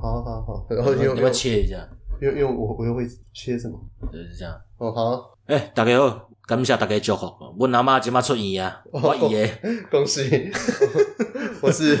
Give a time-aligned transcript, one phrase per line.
[0.00, 1.76] 好好好，然后你要切一下，
[2.20, 3.78] 因为因为我我又会切什么？
[4.12, 4.54] 就是这样。
[4.78, 5.36] 哦，好。
[5.46, 7.26] 哎、欸，大家好，感谢大家祝福。
[7.58, 9.58] 我阿妈今麦出院啊，我姨爷，
[9.90, 10.50] 恭喜！
[11.62, 11.96] 我是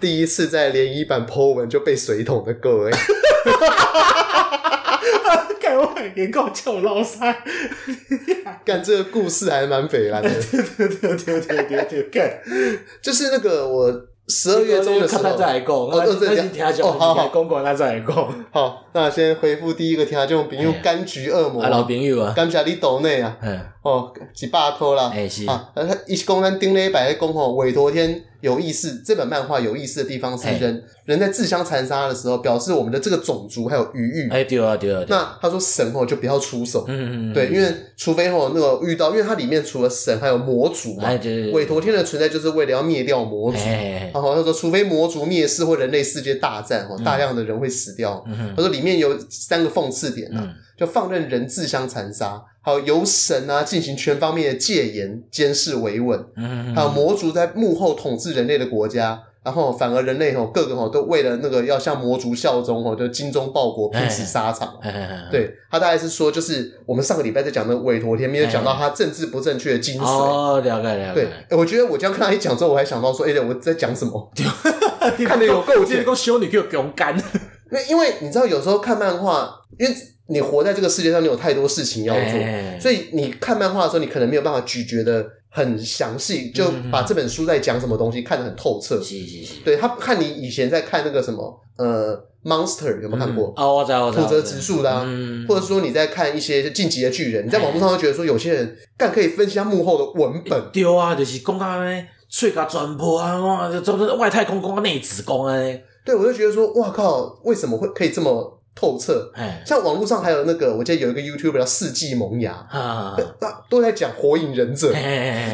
[0.00, 2.90] 第一次在联谊版 po 文就被水桶的各位。
[5.60, 7.36] 干我原告叫我老三，
[8.64, 10.28] 干这个故事还蛮匪烂的。
[10.28, 12.42] 对对对对对对，干
[13.00, 14.06] 就是那个我。
[14.30, 18.34] 十二月中的时候，再来讲，哦，那先听讲，哦，好好，公公那再来讲。
[18.52, 23.36] 好，那先回复第一个听众，就比如柑橘恶魔，老朋友啊，感谢你岛内啊，
[23.82, 25.46] 哦，几百块啦，哎是。
[25.46, 34.30] 啊，他一讲咱顶礼拜讲吼，韦陀天有意思，这本漫画有意思的地方是人人在自相残杀的时候，表示我们的这个种族还有余欲。
[34.30, 35.02] 哎，对啊，对啊。
[35.08, 41.10] 那他说神吼就不要出手，嗯嗯对，因为除非吼那个遇到，因为它里面除了神还有魔族嘛，
[41.54, 43.58] 韦陀天的存在就是为了要灭掉魔族。
[44.12, 48.22] 然后他说，除非魔族灭世或人类世界大战，吼大量的人会死掉。
[48.26, 52.42] 嗯他说里面有三个讽刺点啊，就放任人自相残杀。
[52.62, 56.22] 还有由神啊进行全方面的戒严、监视、维稳，
[56.74, 64.78] 还有魔族在幕后统治人类的国家，然后反而人类吼各个吼都为了那个要向魔族效忠吼，就精忠报国、拼死沙场。
[65.30, 70.04] 对，他大概是说，就是我们上个礼拜在讲的韦陀天，没有讲到他政治不正确的精髓。
[70.04, 71.26] 哦，了解了解。
[71.48, 74.30] 对，我觉得我这样看他一讲之后，我还想到说，哎，我在讲什么？
[75.26, 77.16] 看得有够贱，够修，你给我勇敢。
[77.72, 79.96] 那因为你知道，有时候看漫画，因为。
[80.30, 89.02] 你活在这个世界上，你有太多事情要做，欸、所以你看漫画的时候，你可能没有办法咀嚼的很详细，就把这本书在讲什么东西看得很透彻。
[89.02, 93.48] 是是是，对他看你以前在看那个什么呃，Monster 有没有看过？
[93.56, 94.22] 哦、嗯，我知道，我知道。
[94.22, 100.62] 浦泽直树的，嗯、或者说你在看一些晋级的巨人，你在网络上会觉得说有些人干可以分析他幕后的文本。
[100.72, 105.56] 对啊，就是讲他们吹个转播啊，哇，这外太空讲内子宫啊。
[106.04, 108.59] 对，我就觉得说，哇靠，为什么会可以这么？
[108.80, 109.30] 透彻，
[109.66, 113.14] 像网络上还有那个，我记得有一个 YouTuber 叫世纪萌芽，啊，
[113.68, 114.90] 都在讲火影忍者。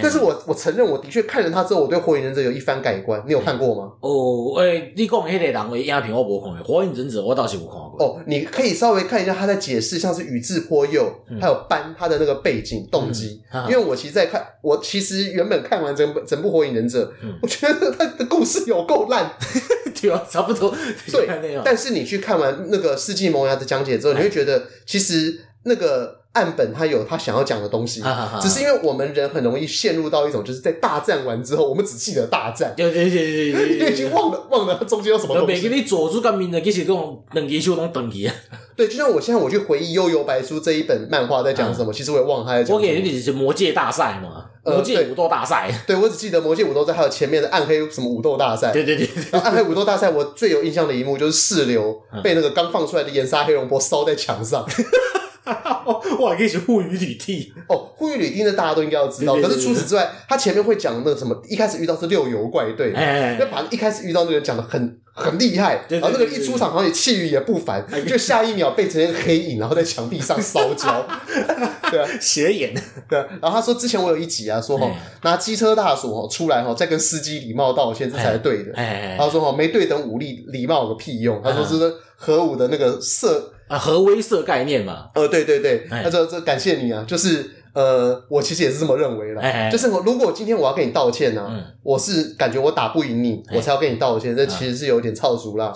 [0.01, 3.21] 但是我我承认，我的确看了他之后，我对火影忍者有一番改观。
[3.27, 3.91] 你有看过吗？
[4.01, 6.57] 哦，哎，你讲迄个人的影片我无看。
[6.63, 8.07] 过，火影忍者我倒是有看过。
[8.07, 13.43] 哦，你可以稍微看一下他在解释，像是宇智波鼬还有斑他的那个背景动机。
[13.69, 17.11] 因为我其实在看，我其实原本看完整部整部火影忍者，
[17.43, 19.33] 我觉得他的故事有够烂，
[20.01, 20.75] 对啊，差不多。
[21.11, 28.03] 对，但是你去看完那个世纪萌芽的讲解之后，你会觉得其实那个岸本他有他想要讲的东西，
[28.43, 35.67] 只是因为我们人很容易陷入到一种就是在大战完之后，我们只记得大战，对对对对对， 你已经忘了忘了中间有什么东西。
[35.67, 38.35] 给你佐助跟鸣人其实这种等级就那种等级啊。
[38.77, 42.77] 对，就像我现在我去回忆《幽游白书》这一本漫画在讲什么，其实我也忘了他在讲。
[42.77, 45.73] 我给你是魔界大赛嘛，魔界武斗大赛。
[45.87, 48.73] 对， 我只记得魔界武斗赛，还有前面的暗黑什么武斗大赛。
[48.73, 49.09] 对对对，
[49.41, 54.67] 暗黑武斗大赛，我最有印象的一幕就是四流被那个刚放出来的炎杀黑龙波烧在墙上。
[56.19, 59.37] 我还可以是护羽吕蒂哦，护羽吕蒂呢，大家都应该要知道。
[59.37, 71.07] 可是除此之外，他前面会讲那个什么，一开始遇到是六游怪队，那把一开始遇到那个人讲的很很厉害，然后那个一出场好像也气宇也不凡，就下一秒变成一个黑影，然后在墙壁上烧焦。
[71.91, 72.75] 对啊，斜眼。
[73.09, 74.91] 对，然后他说之前我有一集啊，说哈
[75.23, 78.73] 拿机车大锁哈出来哈，再跟司机礼貌道歉，这才是对的。
[79.17, 81.41] 他说哈没对等武力，礼貌有个屁用。
[81.41, 83.53] 他说是核武的那个色。
[83.69, 85.09] 啊，核威慑概念嘛？
[85.15, 89.41] 呃，对对对，他说这感谢你啊，就是呃，我其实也是这么认为的，
[89.71, 91.43] 就是我如果今天我要跟你道歉呢，
[91.83, 95.73] 我是感觉我打不赢你，我才要跟你道歉，这其实是有点操俗啦。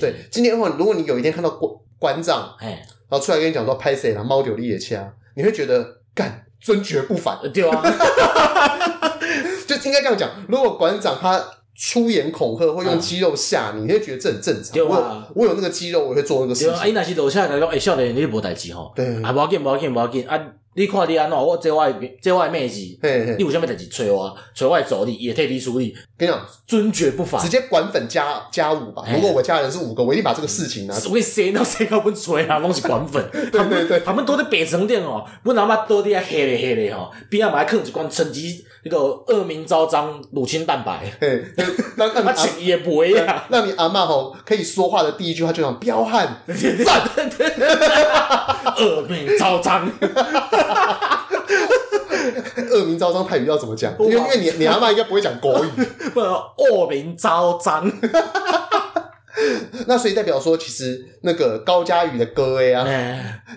[0.00, 2.80] 对，今天的话，如果你有一天看到馆馆长，然
[3.10, 7.82] 后出来跟你讲说拍谁了，猫丢力也掐，你会觉得干尊爵不凡，对啊，
[9.68, 11.44] 就应该这样讲，如果馆长他。
[11.78, 14.72] 出言恐吓，或用肌肉吓你，你会觉得这很正常。
[14.72, 16.72] 对啊，我有那个肌肉，我会做那个事情。
[16.74, 18.92] 哎，那是楼下来讲，哎，少年，你无代志吼。
[18.96, 20.40] 对，啊，无要紧，无要紧，无要紧啊。
[20.78, 21.38] 你看你安怎？
[21.38, 21.90] 我这我
[22.20, 22.78] 这我妹子，
[23.38, 25.96] 你有啥物代志找我，找我助理，也替你处理。
[26.18, 29.02] 跟你讲，尊爵不凡，直接管粉加加五吧。
[29.10, 30.92] 如果我家人是五个，我一定把这个事情拿。
[31.00, 33.26] 所以谁到谁到不吹啊， 拢是管粉。
[33.32, 41.10] 对 对对，他们都在北城店哦，不然嘛都在黑咧黑咧吼，边仔嘛还囥一罐趁机那个恶名昭彰乳清蛋白。
[41.20, 41.42] 嘿，
[41.96, 47.02] 那那他也不会啊，让你阿嬷吼可以说话的第一句话就讲彪悍 赞，
[48.78, 49.90] 恶名昭彰。
[52.70, 53.92] 恶名昭彰泰语要怎么讲？
[53.98, 55.68] 因为因为你你阿妈应该不会讲国语，
[56.12, 57.90] 不能恶名昭彰。
[59.86, 62.86] 那所以代表说，其实那个高嘉宇的歌呀，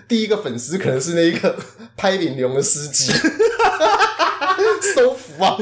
[0.06, 1.56] 第一个粉丝可能是那一个
[1.96, 3.10] 拍领龙的司机，
[4.94, 5.56] 收服啊！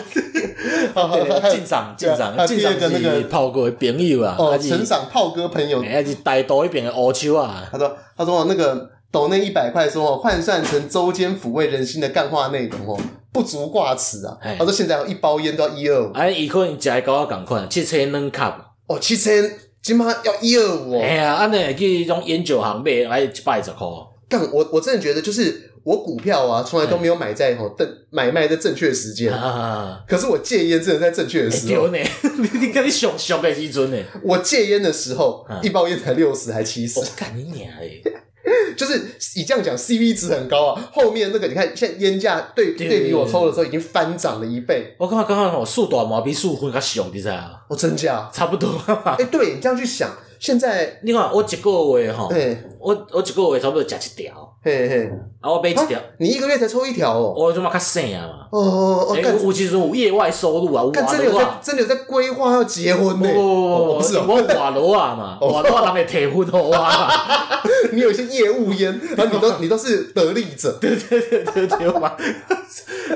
[1.50, 7.68] 进场进场进场那个炮哥的朋友啊，哦，成长炮哥朋友，哎是大多一边的乌秋啊。
[7.70, 13.00] 他说他说那个抖那一百块说换算成周间抚慰人心的干话内容哦，
[13.32, 14.36] 不足挂齿啊。
[14.58, 19.44] 他说现在一包烟都要一二五，哎，一可能加高要赶快，七千两卡哦，七千
[19.88, 21.00] 起码要一二五哦。
[21.02, 23.87] 哎呀，安尼去种烟酒行买，还一百十块。
[24.29, 25.64] 但我我真的觉得就是。
[25.85, 29.32] 我股票啊，从来都没有买在吼正买卖的正确时间。
[30.06, 31.88] 可是我戒烟真的在正确的时候。
[31.88, 32.00] 你
[32.61, 33.96] 你跟你熊熊的基准呢？
[34.23, 37.00] 我戒烟的时候，一包烟才六十还七十。
[37.00, 38.02] 我干你娘嘞！
[38.76, 38.99] 就是
[39.37, 40.90] 你这样讲，CP 值很高啊。
[40.93, 44.94] 后面那个你看，现在烟价对对比我抽的时候已经翻涨了一倍。
[44.99, 47.61] 我刚刚刚刚我数短毛比数分较熊，你知道？
[47.69, 48.31] 我真假？
[48.32, 48.69] 差不多。
[49.19, 52.29] 哎，对你这样去想，现在你看我一个月哈，
[52.79, 54.57] 我我一个月差不多吃一条。
[54.60, 55.10] 嘿嘿，
[55.40, 58.49] 啊，我买一条，你一个月才抽一条哦，我他妈较省啊嘛。
[58.50, 63.28] 哦哦哦，干，我其实有业外收入啊，我真的有在，真的有在规划要结婚呢。
[63.32, 67.08] 不是，我瓦罗啊嘛， 瓦罗啊，人会退婚哦啊。
[67.93, 72.12] 你有一些业务烟，然后你都你都是得利者，对对对对对嘛。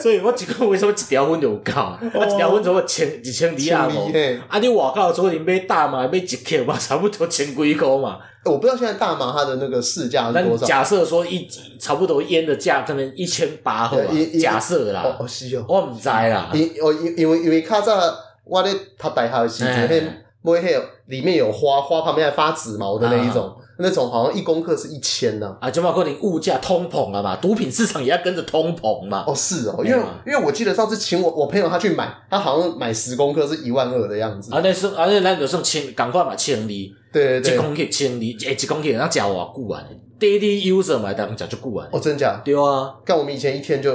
[0.01, 1.73] 所以我一个月什么一条婚就有够，
[2.15, 4.09] 我一条婚差不多千一千二啊五。
[4.49, 8.19] 啊，你外口做你买大嘛买一克嘛，差不多千几块嘛。
[8.45, 10.67] 我不知道现在大麻它的那个市价是多少。
[10.67, 11.49] 假设说一
[11.79, 15.17] 差不多烟的价可能一千八对吧，假设啦。
[15.19, 16.51] 哦是哦，我唔知啦。
[16.53, 17.97] 因哦因因为因为卡早
[18.45, 20.03] 我咧读大学的时阵，迄
[20.43, 25.57] 买迄里面有花花旁边还发紫毛的那一种，那种好像一公克是一千呢。
[25.61, 29.25] 啊，就包括你物价通膨了嘛，毒品市场也要跟着通膨嘛。
[29.27, 34.55] 哦是哦，因为因为我记得上次请我我朋友他去买，他好像买十公克是一万二的样子。
[34.55, 36.95] 啊那是啊那咱就算千，赶快嘛千里。
[37.13, 39.85] 对对对，一公克千二，诶，一公克人家食偌久啊
[40.19, 41.87] ？Daily user 嘛，当食足久啊？
[41.93, 42.41] 哦，真假？
[42.43, 43.93] 对啊，干我们以前一天就，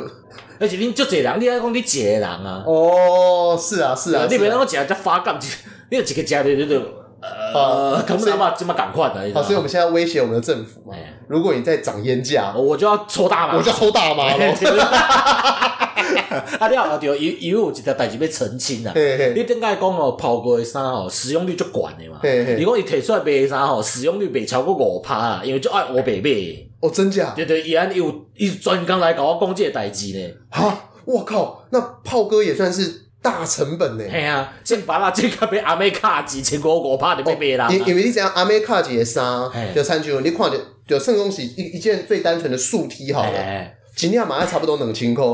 [0.60, 2.64] 而且恁足侪人，你还讲你一个人啊？
[2.68, 5.40] 哦，是啊，是啊，你别当我食只发干，
[5.90, 6.84] 你有几个家的那种
[7.22, 9.34] 呃，可不能嘛，这么赶快的。
[9.34, 10.96] 好，所以我们现在威胁我们的政府嘛，
[11.28, 14.46] 如果你再涨烟价，我就要抽大麻，我就抽大麻了。
[16.60, 18.92] 啊，了后就伊伊有一条代志要澄清啦。
[19.36, 22.20] 你顶下讲哦，炮哥的衫吼，使用率足悬的嘛。
[22.60, 26.30] 如果伊摕出来卖的衫吼，使用率袂超过五趴啊，因为就爱我白买。
[26.80, 27.34] 哦，真假？
[27.36, 30.30] 对对，伊安有伊专工来甲我讲这个代志呢。
[30.52, 34.04] 哈，我靠，那炮哥也算是大成本呢。
[34.10, 37.70] 系啊，正把那这个俾阿美卡几千个我怕你被卖啦。
[37.70, 40.58] 因因为你知影阿美卡几的衫，就参照你看着，
[40.88, 45.26] 就算讲是一一件最单纯的素 T 好了，今天马上差不多两千块。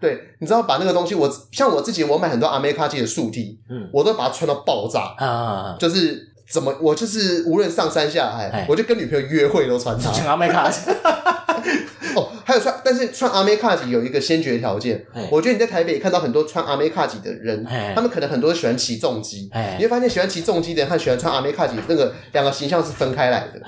[0.00, 5.76] 对，你知道把那个东西，我像我自己，我买很多阿美卡基的素 T，嗯，我都把它穿到爆炸啊！
[5.78, 10.12] 就是怎么，我就是无论上山下海，我就跟女朋友约会都穿它。
[10.12, 10.90] 穿阿美卡基。
[12.14, 17.64] 哦，还有穿，但是穿阿美卡基有一个先决条件，我觉得你在台北看到很多穿阿美卡基的人，
[17.94, 23.60] 他们可能很多喜欢骑重机，你会发现喜欢骑重机的人和喜欢穿阿美卡基那个两个形象是分开来的，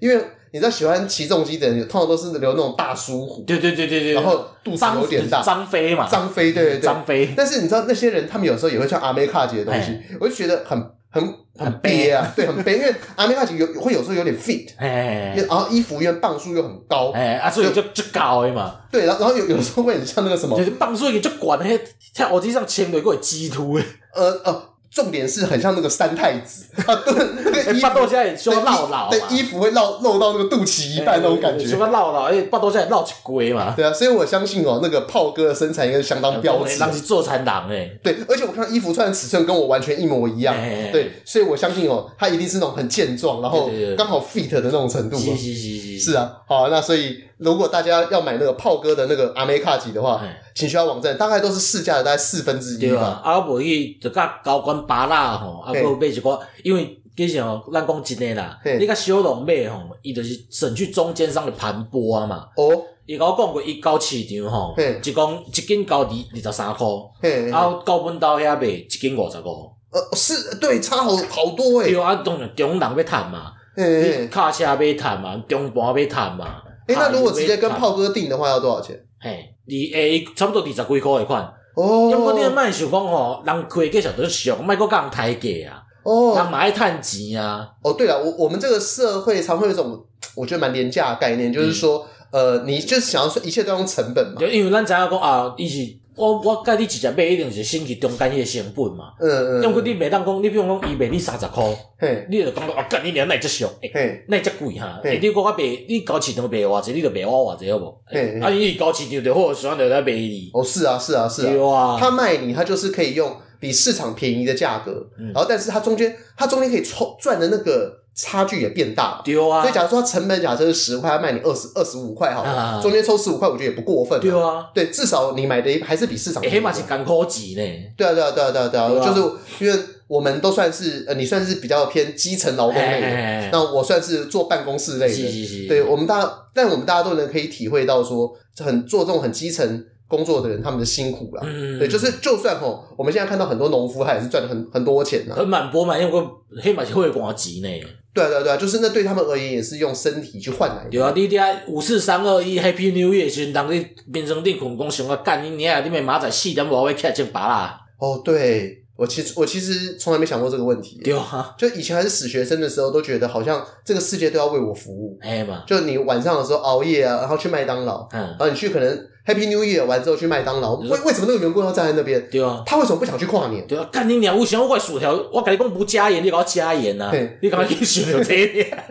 [0.00, 0.20] 因为。
[0.54, 3.42] 你知道喜欢骑重机的人，通常都是留那种大叔胡。
[3.44, 4.12] 对对对对对。
[4.12, 5.40] 然后肚子有点大。
[5.40, 6.06] 张飞嘛。
[6.06, 6.80] 张飞，对对对。
[6.80, 7.32] 张飞。
[7.34, 10.78] 但是你知道那些人，他们有时候也会穿阿美卡吉的东西，我就觉得很
[11.10, 11.26] 很
[11.58, 18.76] 很憋啊，对，很憋，因为阿美卡吉有会有时候有点 fit，哎，然后衣服因为磅数又很高，哎啊，所以就就高哎嘛。
[18.90, 21.80] 对，然后然后有有时候会很像那个什么，就是磅数也就管那些
[22.14, 24.71] 在耳机上牵的过鸡突诶，呃呃。
[24.92, 26.66] 重点是很像那个三太子。
[26.86, 40.54] 啊，对，那个衣服，现在说绕绕，对，衣服会露露到那个肚脐一半那种感觉，什么绕绕，哎，巴多现在落起龟嘛，对啊，所以我相信哦，那个炮哥的身材应该是相当标致，当是做残党哎，对，而且我看衣服穿的尺寸跟我完全一模一样，
[40.92, 50.22] 对，所以我相信哦，他一定是那种很健壮，然后刚好 fit 的那种程度，是是是是，是啊，好，那所以如果大家要买那个炮哥的那个阿美卡吉的话。
[50.54, 52.90] 请需要网站大概都是市价的大概四分之一吧。
[52.90, 62.46] 对啊，啊，无去就甲高官扒拉吼，啊，阁买一寡，因为其实吼，咱讲真诶啦，你甲小龙买吼，伊就是省去中间商的盘剥啊嘛。
[62.56, 64.74] 哦，伊甲我讲过，伊到市场吼，
[65.04, 67.10] 一公一斤交二二十三箍，
[67.52, 69.70] 啊，到阮兜遐卖一斤五十五。
[69.90, 71.90] 呃，是对，差好好多诶。
[71.92, 76.62] 对啊，当然中人要趁嘛，你卡车要趁嘛，中盘要趁嘛。
[76.88, 78.98] 诶，那如果直接跟炮哥订的话，要多少钱？
[79.20, 79.48] 嘿。
[79.64, 87.68] 二诶，差不多二十几箍诶款，哦，因为你卖想讲吼，人开价小都俗，莫搁甲人抬价啊，哦，人嘛爱趁钱啊。
[87.82, 90.04] 哦，对了，我我们这个社会常会有一种，
[90.36, 95.78] 我觉得蛮廉价的概念，就是说，呃，你就是想要说一切都用成本嘛，就因为咱知影讲啊，伊是
[96.14, 99.12] 我我甲你直接买一定是先去中间迄个成本嘛。
[99.20, 99.62] 嗯嗯。
[99.62, 105.00] 因为你袂当讲，你比如讲伊卖你三十箍，嘿，你就讲到啊，干你娘奈遮俗，嘿，奈遮贵哈。
[105.02, 107.98] 嘿，你讲我卖，你搞市场卖偌济，你就卖我偌济好无？
[108.06, 110.50] 嘿，啊，你搞市场就好，选择来卖你。
[110.52, 111.52] 哦，是啊，是啊，是啊。
[111.52, 111.96] 对啊。
[111.98, 118.01] 他卖你，他就是可以用比市场便宜的价格，然后但是他中间，他中间可以抽赚的那个。
[118.14, 119.62] 差距也变大，对啊。
[119.62, 124.20] 所以假如说它成本假设是十块，他卖你二十二十五块，好了，中间抽十五块，我觉得也不过分。
[124.20, 126.42] 对啊，对，至少你买的还是比市场。
[126.42, 127.62] 起码是港科技呢。
[127.96, 135.68] 对啊，对啊，对啊，对啊，对啊，就是因为我们都算是呃，你算是比较偏基层劳动类的，那我算是做办公室类的。
[135.68, 141.42] 对，我们大，但我们大家都能可以体会到说，很做这种很基层工作的人，他们的辛苦啦。
[141.78, 145.34] 对，就是就算吼，我们现在看到很多农夫，他也是赚很很多钱的。
[145.34, 146.22] 很满钵满，因为
[146.62, 147.68] 黑马是会刮机呢。
[148.14, 150.90] 对对对，就是那对他们而言也是用身体去换来的。
[150.90, 157.80] 对啊，你爹五四三二一 Happy New Year 时，当你变成电矿工想要干你娘，你咪马仔四点五会开正拔啦。
[157.98, 161.00] 哦，对，我其实我其实从来没想过这个问题。
[161.02, 165.18] 对啊，就以前还是死学生的时候，都觉得好像这个世界都要为我服务。
[165.20, 169.11] 哎嘛，就你晚上的时候熬夜啊，然后去麦当劳，嗯，然后你去可能。
[169.24, 172.20] Happy New Year 完之后去麦当劳，为为什么那个员工要站在那边？
[172.28, 173.64] 对啊，他为什么不想去跨年？
[173.68, 174.36] 对啊，干你娘！
[174.36, 177.12] 我想要怪薯条，我跟你讲不加盐，你给我加盐呐！
[177.40, 178.84] 你干嘛给薯条这一点？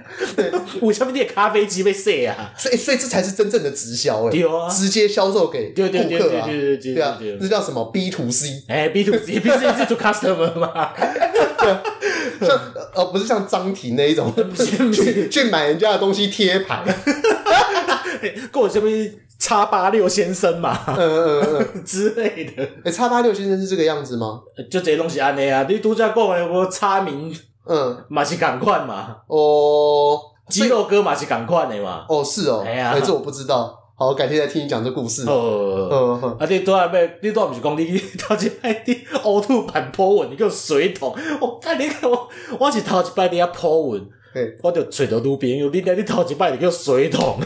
[0.81, 2.53] 为什么你的咖啡机被塞啊？
[2.57, 5.91] 所以所以这才是真正的直销哎，对啊，直接销售给顾客啊！
[5.91, 8.63] 对对对对啊，这叫什么 B to C？
[8.69, 10.93] 哎，B to C，B to C 是 to customer 嘛？
[11.59, 12.57] 对，像
[12.95, 14.33] 呃不是像张婷那一种
[14.93, 16.83] 去去买人家的东西贴牌，
[18.49, 19.13] 跟我这边。
[19.41, 22.69] 叉八六先生嘛，嗯嗯嗯之类的。
[22.85, 24.39] 哎，叉八六先生是这个样子吗？
[24.69, 27.35] 就这些东西安尼啊，你独家购买有无差名？
[27.65, 29.17] 嗯，嘛是同款嘛。
[29.25, 32.05] 哦，肌肉哥嘛是同款的嘛。
[32.07, 32.63] 哦，是哦。
[32.63, 33.75] 哎呀，这我不知道。
[33.97, 35.23] 好，我改天再听你讲这故事。
[35.27, 37.09] 哦哦啊，你多还没？
[37.23, 38.93] 你多不是讲你 头一摆你
[39.23, 41.15] 呕吐版 po 文，你个水桶。
[41.39, 42.29] 我看你我
[42.59, 44.07] 我是头一摆你遐 po 文，
[44.61, 47.39] 我就找到路边有你，你头一摆你个水桶。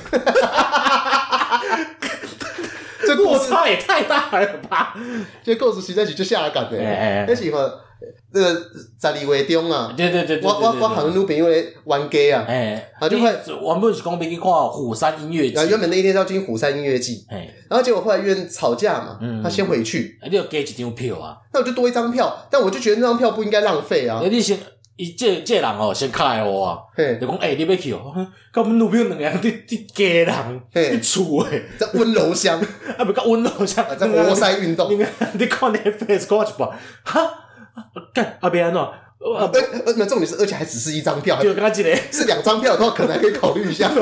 [3.15, 4.95] 这落差也太大了吧！
[5.43, 6.77] 这故事实在是就下感的，
[7.27, 7.60] 那是话
[8.34, 21.38] 那个十二月中啊，对对对，我我我好像女朋友咧玩 gay 啊，哎，啊就会原本是讲要去看虎山音乐季，原本那一天要进虎山音乐季，哎，然后结果后来因为吵架嘛，他先回去，你要给几张票啊？
[21.53, 24.22] 那我就多一张票，但我就觉得那张票不应该浪费啊。
[24.29, 24.60] 你先。
[24.98, 26.80] 伊这这人哦，先开我啊，
[27.20, 28.14] 就讲诶，你要去哦，
[28.54, 32.60] 甲阮女朋友两个人伫伫家人伫厝诶，在温柔乡，
[32.98, 34.90] 啊不，甲温柔乡，在活塞运动，
[35.34, 36.74] 你看你 face 看一把，
[37.04, 37.30] 哈，
[38.14, 38.82] 干阿边安怎？
[39.25, 39.51] 呃，
[39.98, 43.89] 那重点是，而且还只是一张票，就刚刚记得是两张票的话，可能还可以考虑一下。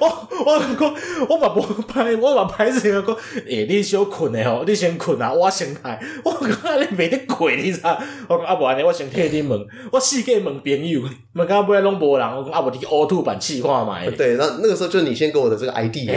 [0.00, 0.94] 我我我讲，
[1.28, 3.16] 我把无拍，我把拍是讲，
[3.48, 5.98] 诶，你小困的吼，你先困啊，我先开。
[6.22, 7.80] 我讲你没得跪，你知？
[8.28, 11.00] 我讲啊不然呢，我先替你问，我四个问朋友，
[11.34, 13.98] 问到尾拢无人，我讲啊不，你去 O2 版试看嘛。
[14.16, 16.08] 对，然后那个时候就是你先给我的这个 ID，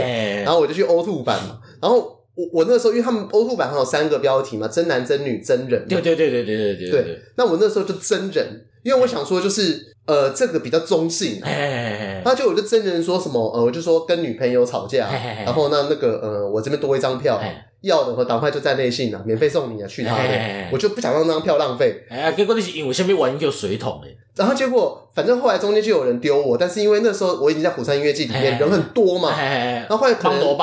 [0.44, 2.15] 然后我就去 O2 版嘛，然后。
[2.36, 5.84] 我我那时候，因为他们欧兔版上有三个标题嘛，真男真女真人。
[5.88, 6.90] 对对对对对对对。
[6.90, 11.40] 对，那我那时候就真人，因为我想说就是呃这个比较中性。
[11.42, 12.22] 哎。
[12.24, 15.08] 那就我就真人说什么呃，我就说跟女朋友吵架，
[15.44, 17.40] 然后那那个呃我这边多一张票，
[17.80, 20.68] 要的话赶快就在内信了，免费送你啊，去他的。
[20.72, 22.04] 我就不想让那张票浪费。
[22.08, 24.16] 哎，结果你是因为下面玩一个水桶诶。
[24.34, 30.56] 然后结果反正后来中间就有人丢我，但是因为那时候我已经在虎山音乐季里面人很多嘛，然后后来可能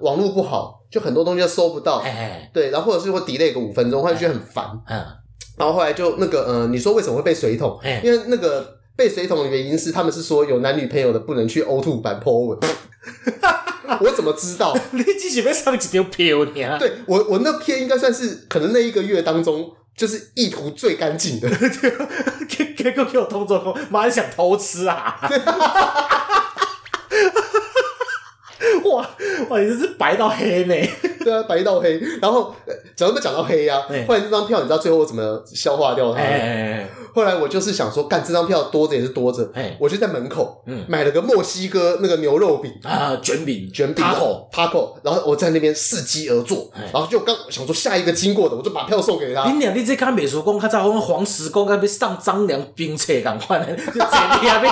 [0.00, 0.78] 网络不好。
[0.90, 2.02] 就很多东西都搜不到，
[2.52, 4.64] 对，然后或者是会 delay 个五分钟，他就觉得很烦。
[4.88, 4.98] 嗯，
[5.56, 7.78] 然后后来就那个，呃，你说为什么会被水桶？
[8.02, 12.58] 因为那个被水桶的原因是他们是说有男女朋友的不能去 O2 版 po 文。
[14.00, 14.76] 我怎么知道？
[14.92, 16.78] 你自己被上几条票呢？
[16.78, 21.48] 对，我我那篇应该算是可能那一个月当中就是意图最干净的。
[22.48, 25.18] 结结果给我通知后，妈你想偷吃啊！
[28.84, 29.08] 哇
[29.48, 30.74] 哇，你这是白到黑呢？
[31.22, 32.00] 对啊，白到黑。
[32.20, 32.54] 然后
[32.96, 33.86] 讲都没讲到黑呀、啊。
[33.90, 36.20] 欸、后来这张票，你知道最后我怎么消化掉它？
[36.20, 39.50] 欸、后来我就是想说，干这张票多着也是多着。
[39.54, 44.94] 欸、我就在门口买了个墨西哥那个牛肉饼啊，卷饼卷饼，taco taco。
[45.02, 49.50] 然后我在那边伺机而坐，欸、然后就刚想说下一个经过的，我就把票送给他。
[49.50, 53.98] 你俩，你这看美术工，他在我们黄石工那边上张良兵车，赶快来，就这
[54.62, 54.68] 里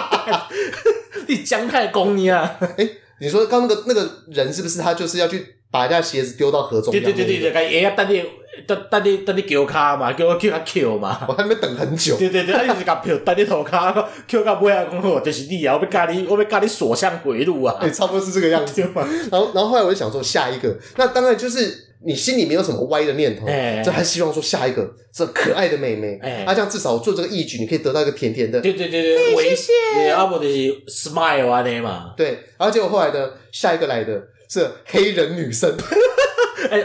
[1.28, 2.56] 你姜太公你啊？
[2.76, 6.92] 欸你说刚那个那个人是不是他就是要去把人家鞋子丢到河中？
[6.92, 8.24] 对对对对对，哎呀，等你
[8.66, 12.16] 等等你等你叫卡嘛，叫我叫他捡嘛， 我还没等很久。
[12.16, 13.92] 对对对，他一直甲票等你头卡
[14.26, 17.76] ，Q 到尾啊，讲我就是你啊，我要教你，我要教你所向回路啊。
[17.80, 19.06] 对，差不多是这个样子 嘛。
[19.30, 23.46] 然后然后后来我就想说下一个，那当然就是你心里没有什么歪的念头，
[23.84, 29.02] 就还希望说下一个是可爱的妹妹，啊，这样至少做这个义举，你可以得到一个甜甜的，对对对
[29.34, 30.48] 对，谢谢，阿伯是
[30.86, 35.76] smile 啊，那嘛，对，然后结果后来的下一个来的是黑人女生，
[36.70, 36.80] 哎，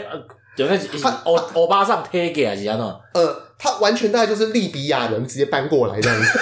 [0.56, 2.86] 就那他欧欧巴上 take 啊，是安怎？
[3.14, 6.26] 呃，他完全大概就是利比亚人直接搬过来这样子。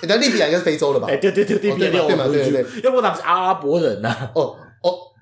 [0.00, 1.06] 人家利比亚应该是非洲的吧？
[1.10, 4.30] 哎，对对对，利比亚对嘛对对对，要不哪是阿拉伯人呐？
[4.34, 4.56] 哦，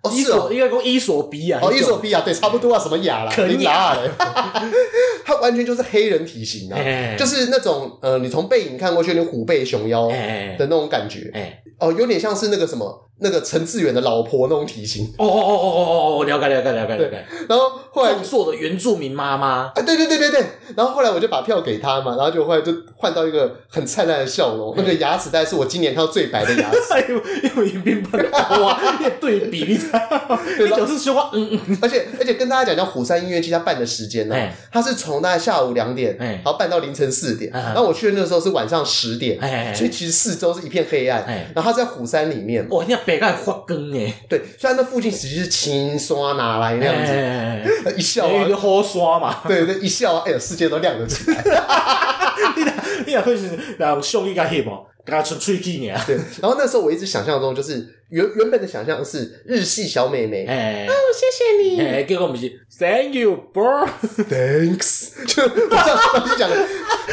[0.02, 0.10] 哦。
[0.12, 3.94] 伊索应该讲伊索比亚，哦，伊索比亚对，差不多啊，什么亚啦，肯亚。
[3.94, 4.10] 嘞，
[5.24, 6.78] 他完全就是黑人体型啊，
[7.16, 11.30] 就是那种呃，你从背影看过去，那虎背熊腰的那种感觉，
[11.78, 13.04] 哦，有点像是那个什么。
[13.20, 17.24] 那个陈志远的老婆那种体型，哦哦哦哦哦哦，了解了解了解了解。
[17.48, 20.46] 然后后来做的原住民妈妈，啊，对对对对对。
[20.76, 26.78] 然后后来我就把票给他嘛，然后就后来就换到一个很灿烂的笑容，那个牙齿大概是我今年看到最白的牙齿。
[27.08, 28.80] 因为因为迎宾办哇，
[29.20, 30.38] 对比你知道吗？
[30.56, 31.78] 对，就是说话，嗯嗯。
[31.82, 34.36] 而且而且跟大家讲讲虎山音乐季他办的时间呢，
[34.70, 37.50] 他是从大概下午两点，然后办到凌晨四点。
[37.52, 39.38] 然后我去的那个时候是晚上十点，
[39.74, 41.24] 所以其实四周是一片黑暗。
[41.54, 42.98] 然后他在虎山里面，哇，你看。
[43.08, 47.64] 北盖发光哎，对，虽然那附近其实是青山拿来那样子，欸、
[47.96, 51.42] 一笑啊，就好刷嘛，对对，一笑啊，哎呀，世界都亮了起来。
[52.56, 52.74] 你俩
[53.06, 55.98] 你俩会是让胸一个黑毛，给他出吹气呢？
[56.06, 66.56] 对，然后那时候我一直想象中就是原原本的想象是日系小妹妹，哎、欸，哦，谢谢你，哎、欸，结果不是，Thank you, bro，Thanks，就我上次讲的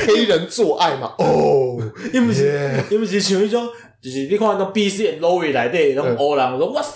[0.08, 1.78] 黑人做爱嘛， 哦，
[2.14, 3.68] 你不是，你不是像一种。
[4.02, 6.94] 就是你看那 B C and Lowy 来的那种欧人，说 What's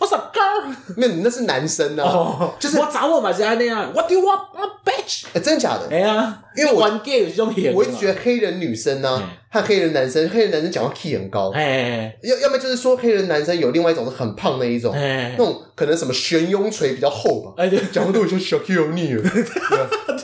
[0.00, 0.74] up，What's up girl？
[0.96, 5.24] 没有，那是男生啊，就是我找我嘛是安尼啊，What do you want，bitch？
[5.34, 5.88] 哎，真的假的？
[5.90, 9.22] 哎呀，因为玩 gay 有这种演，我一直觉得黑人女生呢。
[9.52, 19.20] 和黑人男生，黑人男生讲话 key 很高，要要么就是说黑人男生有另外一种是很胖那一种，那种可能什么悬雍垂比较厚吧，哎对，讲话都有些 Shaquille O'Neal，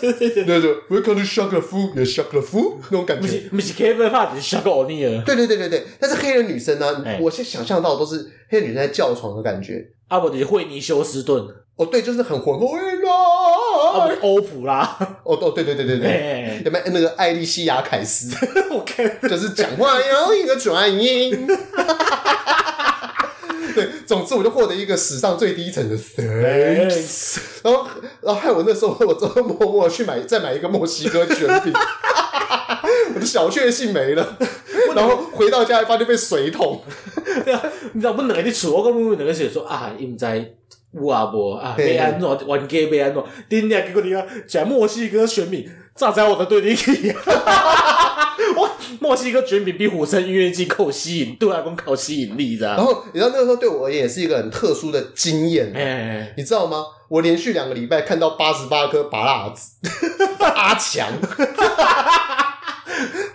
[0.00, 0.60] 对对对对。
[0.60, 12.68] 对，Welcome to Shaquille Fu，Shaquille Fu 那种感觉，不是 Kevin Hart，是 O'Neal，对对对对对，但是黑人女生呢，我现在想象到都是黑人女生在叫床的感觉，啊不，就是惠尼休斯顿，哦对，就是很浑厚。
[13.76, 18.34] 啊，欧普啦，哦哦，对对对对对，有没有那个艾莉西亚凯斯？
[18.70, 21.46] 我看就是讲话有一个转音。
[23.74, 27.86] 对，总之我就获得一个史上最低层的 thanks，然后
[28.22, 31.70] 然后害我那时候我真的默默去买再买一个墨西哥卷饼，
[33.14, 34.38] 我的小确幸没了，
[34.94, 36.82] 然后回到家还发现被水桶。
[37.44, 37.62] 对啊，
[37.92, 40.52] 你知道我两个在厝，我跟妹妹两个是说啊，因在。
[40.92, 47.14] 有啊无啊，别安怎，冤家别安怎，顶下结果你看，像墨西哥选民站在我的对立面，
[48.56, 48.70] 哇，
[49.00, 52.66] 墨西哥选民比火山音乐祭够吸引，对外公靠吸引力，的。
[52.68, 56.84] 然后你知道那个时候对我而言也是一个很特殊的经验，你知道吗？
[57.08, 59.72] 我连续两个礼拜看到八十八颗拔蜡子，
[60.42, 61.06] 阿强。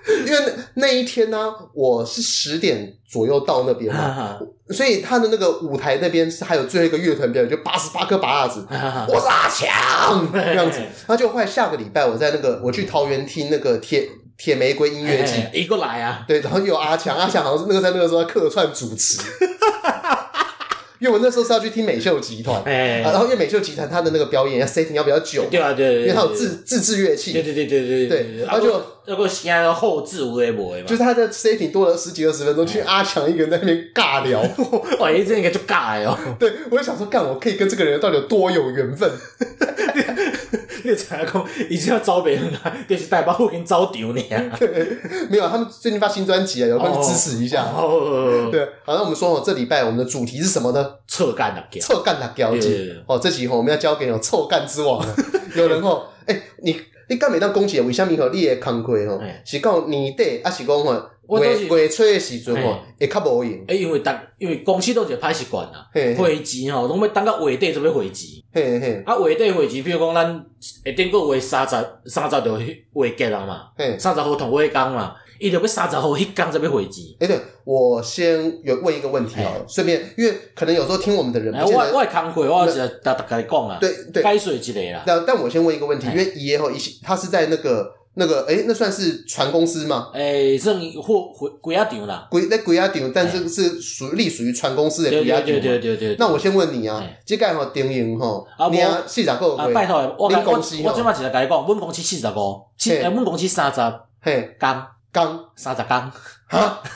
[0.07, 8.65] 因为那一天呢、啊，我是十点左右到那边嘛，所以他的那个舞台那边是还有最后一个乐团表演，就八十八颗芭乐籽，
[9.07, 10.79] 我是阿强 这样子。
[10.79, 19.19] 然后就后来下个礼拜我在那个我去桃园听那个铁铁玫瑰音乐季，一个来啊，对，然后有阿强，阿强好像是那个在那个时候客串主持。
[21.01, 34.39] 因为我那时候是要去听美秀集团，哎，然后因为美秀集团他的那个表演要 setting 要比较久，对啊对，因为他有自自制乐器，对对对对对对，然后就那个西安的后置无为无为嘛，就是他的 setting 多了十几二十分钟，去阿强一个人在那边尬聊，
[35.01, 39.09] 哇，这应该就尬哦，对，我就想说，干，我可以跟这个人到底有多有缘分？
[40.85, 44.41] 你才讲，已经要招别人了，电视台把我给你招丢你啊！
[45.29, 47.63] 没有，他们最近发新专辑啊，有帮你支持一下。
[47.65, 50.95] 哦，对，好，那我们说哦，这礼拜我们的主题是什么呢？
[51.07, 52.93] 臭干的，臭干的交集。
[53.07, 55.15] 哦，这集我们要交给有臭干之王了。
[55.55, 56.75] 有人哦，哎，你
[57.09, 58.29] 你干每当攻击，为什么吼？
[58.29, 60.93] 你的工课吼是讲年底，还是讲吼？
[61.39, 63.53] 月月初的时阵吼，会较无用。
[63.67, 68.40] 哎，因为当因为公司都是歹习惯啦，汇钱吼，拢要等到月底才要会期。
[68.53, 72.53] 嘿嘿，啊，画底会期，比如讲咱下顶个画三十三十就
[72.93, 77.15] 画结了嘛，三十号同画工嘛，伊就要三十号迄工才要会期。
[77.19, 85.03] 诶，对，我先有问一个问题哦，顺便，因为可能有时候听我们的人，我我工课我是大大概讲啊，对对，该水之类啦。
[85.05, 88.00] 但但我先问一个问题，因为伊个吼，伊是他是在那个。
[88.15, 90.09] 那个诶，那算是船公司吗？
[90.13, 95.45] 诶，算或或鬼压场啦，鬼那鬼压场，但是是属隶属于船公司的鬼压场。
[95.45, 96.09] 对对对对。
[96.09, 96.15] 对。
[96.19, 103.79] 那我先问你啊，这个吼经营吼，你啊四十个啊，拜托，我我我即马直接甲你讲，阮公司四十五，七诶，阮公司三十，
[104.21, 104.69] 嘿，工。
[105.13, 105.39] 工。
[105.57, 105.89] 三十工，
[106.47, 106.81] 哈，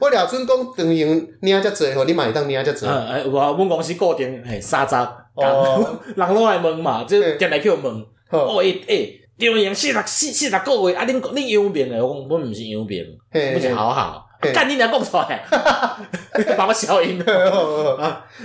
[0.00, 1.04] 我俩准讲等于
[1.40, 2.84] 领遮济吼，你嘛会当领遮济。
[2.84, 4.96] 嗯，哎，我阮公司固定嘿三十，
[5.34, 8.06] 哦， 人拢来问嘛，即进来去问。
[8.30, 13.04] 哦，诶诶，张营四十四四十个月，啊，恁恁养面诶，我讲阮毋是养面，
[13.54, 14.26] 不是好好。
[14.52, 15.44] 干你娘讲出来，
[16.56, 17.22] 把我消音。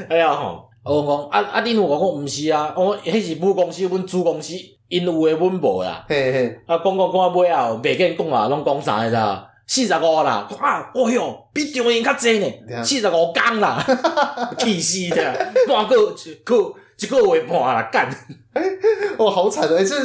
[0.08, 4.54] 哎呀吼，我讲啊啊，恁我讲毋是啊，我迄是母公司，阮子公司，
[4.89, 6.06] 因有诶，阮无啦。
[6.08, 9.46] 嘿嘿，啊，讲讲讲啊，尾后袂见讲啊，拢讲啥个咋？
[9.67, 13.86] 四十五啦，哇，哦哟，比张营较济呢，四十五工啦，
[14.58, 18.10] 气死的，半个个一个月半啦，干。
[19.17, 19.95] 哦，好惨的，哎，这，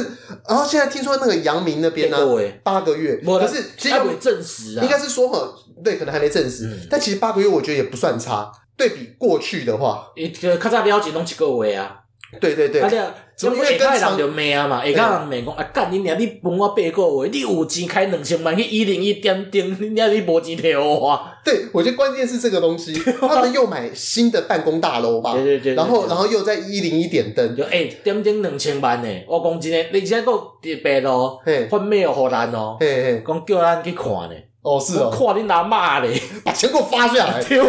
[0.47, 2.17] 然后现在听说那个阳明那边呢，
[2.61, 12.02] 八个月，可是其实还没证实啊，应该是说哈，对，可能还没证实，但其实八个月我觉得也不算差，对比过去的话，诶，较早了解拢一个月啊。
[12.39, 14.81] 对对对，啊，怎么会跟人就骂啊嘛？
[14.81, 16.17] 会甲人骂讲啊，干你娘！
[16.19, 21.19] 你分我八个月，你有钱开两千万去一零一点灯，你娘你无钱退我。
[21.43, 25.33] 对，我觉得关键是这个东西， 他们又买新的办公大楼吧？
[25.33, 29.09] 对对对，然后然后又在一零一点灯，就诶，点灯两千万呢？
[29.27, 34.35] 我讲真诶，你现在搁特别哦，发 mail 互咱哦，讲叫咱去看呢。
[34.63, 37.43] 哦，是哦，看你拿骂嘞， 把钱给我发下来。
[37.43, 37.59] 对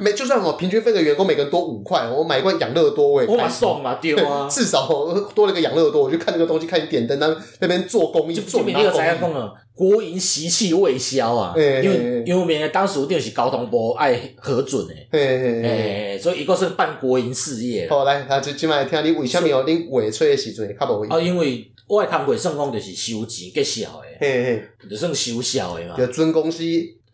[0.00, 4.88] 每 就算我平均分给员工每个人多五块，我买一罐养乐多，我我送嘛， 对啊，至少
[5.34, 9.50] 多了个养乐多，我就看那个东西，看你点灯，那那边做公益，做那个公益？
[9.74, 17.86] 国营习气未消啊，因为因为我们当时就是交通部爱核准诶，诶，所以一个是办国营事业。
[17.90, 21.06] 好，来，那就今晚听你为什么哦，你尾吹的时阵较无？
[21.10, 26.64] 啊，因为我诶工课算讲就是收钱结销诶，嘿嘿，就算收销诶嘛，就准公司。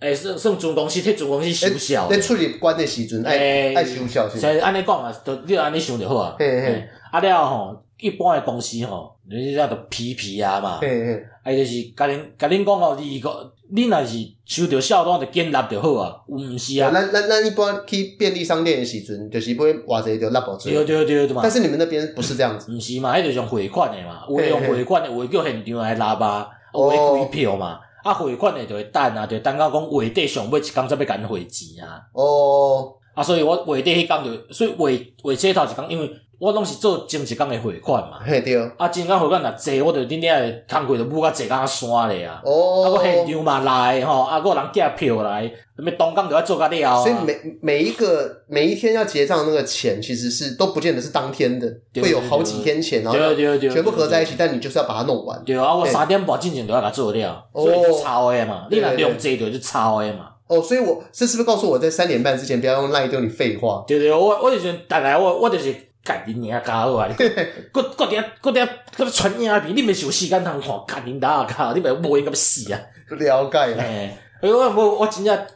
[0.01, 6.35] 诶，算算准公司替准公司收销，你出入关的时阵爱爱收销，是安尼讲啊，就你安尼想就好啊。
[6.39, 10.79] 嘿嘿，啊了吼，一般的公司吼，你叫做皮皮啊嘛。
[10.81, 16.91] 嘿嘿，啊就是甲恁甲恁讲哦，你个你若是收到小单就建立就好啊，毋是啊。
[16.93, 20.55] 咱咱咱一般去便利商店的时阵，就是买偌济就纳保。
[20.59, 21.41] 对对对对嘛。
[21.43, 22.71] 但是你们那边不是这样子。
[22.71, 27.79] 毋是嘛，迄就是用汇款的嘛，有用汇款的，有叫现场来拉吧，有开票嘛。
[28.05, 32.03] 啊，汇款诶就会等啊，就等到讲月底上尾一工才要甲因汇钱啊。
[32.13, 36.11] 哦，啊，所以我月底迄工就，所以月月初头一工，因为
[36.43, 38.19] 我拢是做前一工诶汇款嘛。
[38.27, 38.61] 嘿对。
[38.77, 42.43] 啊，前一工汇款若济，我着顶顶诶工课着补甲济甲山咧啊。
[42.45, 42.83] 哦。
[42.83, 45.45] 啊，我现场嘛来吼，啊，个人寄票来，
[45.77, 47.01] 什么当工就要做甲了。
[47.01, 53.19] 所以每每一个每一天要结账那个钱，其实是都不见得是当天的，会有好几天钱，然后
[53.61, 55.41] 全部合在一起，但你就是要把它弄完。
[55.45, 58.67] 对啊，我三点半进前都要甲做了，所以就抄诶嘛。
[58.69, 60.31] 你若量济着就抄诶嘛。
[60.49, 63.85] 哦，所以我这是不是告诉我在三点半之前不要用赖丢你废话？
[63.87, 65.73] 对对，我我就是大概我我就是
[66.05, 67.09] 干你娘家伙啊！
[67.09, 67.15] 你
[67.73, 72.81] 搁搁点搁点搁传影片，你没有时间通看，干你大卡，你咪无闲咁死啊！
[73.11, 73.85] 了解啦。
[73.85, 75.47] 哎，我我我真正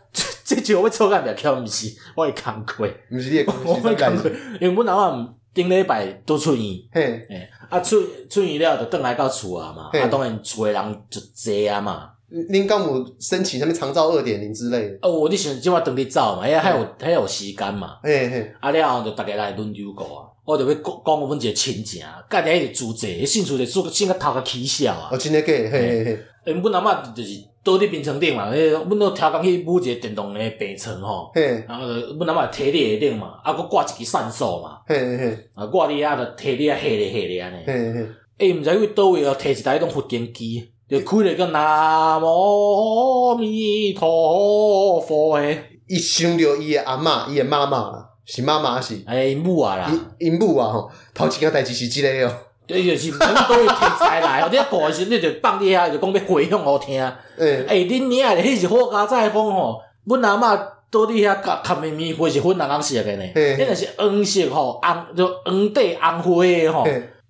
[0.45, 4.31] 这句我错干袂巧，毋是我会工课，毋是你工课，我工课，
[4.61, 7.27] 因为阮阿毋顶礼拜拄出院，嘿，
[7.69, 12.11] 啊出出院了就转来到厝啊嘛，啊当然厝诶人就济啊嘛。
[12.29, 14.99] 恁敢有申请什么长照二点零之类的？
[15.03, 17.99] 哦，你想即马等你走嘛，因为还有还有时间嘛。
[18.03, 25.11] 嘿嘿，啊了后就逐个来轮流过啊，我就要讲讲阮一个亲情，家己迄个主责，兴趣的做先个头壳起笑啊。
[25.11, 25.47] 哦，真诶假？
[25.53, 26.19] 嘿嘿嘿。
[26.47, 38.07] 因为阮阿嬷就是倒伫病床顶嘛，迄阮都超工去买一个电动诶病床吼，然后阮阿嬷摕伫下顶嘛，啊，搁挂一支扇扫嘛，嘿嘿，啊，挂伫遐就摕伫遐下咧下咧安尼，嘿嘿，
[38.39, 40.71] 诶，毋知为倒位哦，摕一台迄种复健机。
[40.89, 52.33] 就开了个南无阿弥陀佛诶，一想到伊诶阿嬷，伊诶妈妈是妈妈是，哎，因母啊啦，因因母啊吼，头一件代志是即个哦，
[52.67, 57.01] 对，就是每个都会提起来，后底啊过时你就放伫遐，就讲要回向互听。
[57.39, 60.59] 诶，诶，恁娘诶，迄是好佳哉风吼，阮阿嬷
[60.91, 63.25] 倒伫遐甲卡咪咪花是粉红色诶呢，
[63.57, 66.85] 迄个是黄色吼，红就黄底红花诶吼。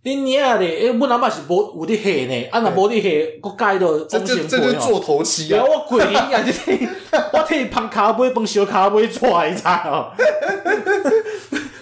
[0.07, 3.09] 恁娘咧，诶，阮阿嬷是无有伫下呢，啊，若无伫下，
[3.43, 5.65] 搁改到这这这就做头七啊！
[5.67, 6.41] 我跪你啊！
[6.47, 6.87] 你替
[7.33, 10.13] 我替伊捧骹杯，帮小骹杯拽一下哦。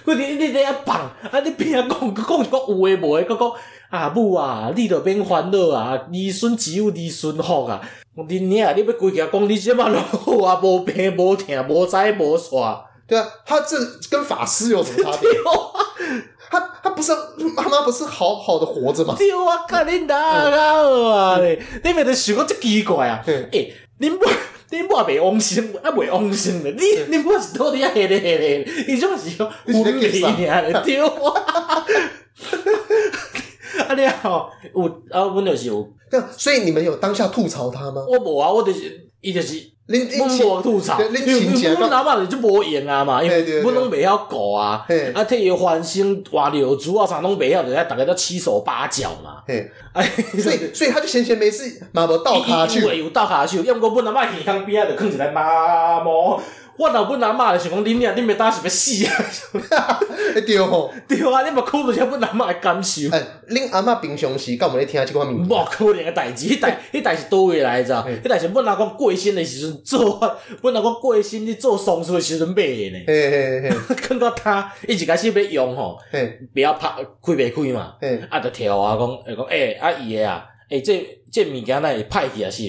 [0.07, 0.97] 我你你咧放，
[1.31, 3.53] 啊，你边啊讲讲一个有诶无诶，佮讲
[3.91, 7.79] 啊母啊，你着免烦恼啊，儿孙只有儿孙福啊。
[8.17, 12.79] 恁娘，你要规家讲你即马拢好啊，无病无痛，无灾无煞。
[13.07, 13.77] 对啊，他这
[14.11, 15.29] 跟法师有什么差别？
[16.55, 17.11] 他他不是
[17.57, 19.14] 妈妈不是好好的活着吗？
[19.19, 21.40] 对啊，看你哪个啊？
[21.40, 23.21] 你别得想个这奇怪啊！
[23.27, 24.19] 诶，恁母
[24.71, 27.90] 恁母未往生， 啊未往生的，你恁母是到底啊？
[27.93, 30.62] 黑的黑的，伊种是讲昏迷啊！
[30.85, 31.85] 对 啊，
[33.88, 35.88] 啊你好，有啊，阮就是有。
[36.37, 38.05] 所以你们有当下吐槽他吗？
[38.09, 39.04] 我无啊，我就是。
[39.25, 39.71] 伊就是。
[39.87, 44.83] 恁恁无吐槽，因为阮老爸就无用啊嘛，因为阮拢袂晓顾啊，
[45.13, 49.43] 啊替伊翻身换尿珠啊啥拢袂晓，就遐逐个都七手八脚嘛。
[49.47, 49.71] 哎，
[50.41, 56.41] 所以 所以他就闲闲没事，嘛无倒骹手，有倒骹手，要毋过阮阿嬷耳腔边啊就囥一个麻木。
[56.77, 59.05] 我老本阿嬷就想讲，恁俩恁袂当是要死
[59.75, 60.01] 啊！
[60.47, 63.09] 对吼，对啊，你嘛考虑下本阿嬷的感受。
[63.13, 65.39] 哎，恁阿嬷平常时敢有咧听即款物？
[65.39, 67.95] 无可能个代志，迄代 迄代是倒位来着？
[68.25, 70.21] 迄代是本阿公过身的时阵做，
[70.63, 73.05] 本阿公过身去做丧事的时阵买的呢。
[73.07, 75.99] 嘿嘿嘿，看 到他一开始要用吼，
[76.53, 76.89] 不要拍
[77.25, 77.95] 开袂开嘛，
[78.31, 82.51] 啊，就跳啊讲，讲诶，阿姨个啊，诶，这这物件哪会歹去啊？
[82.51, 82.63] 是，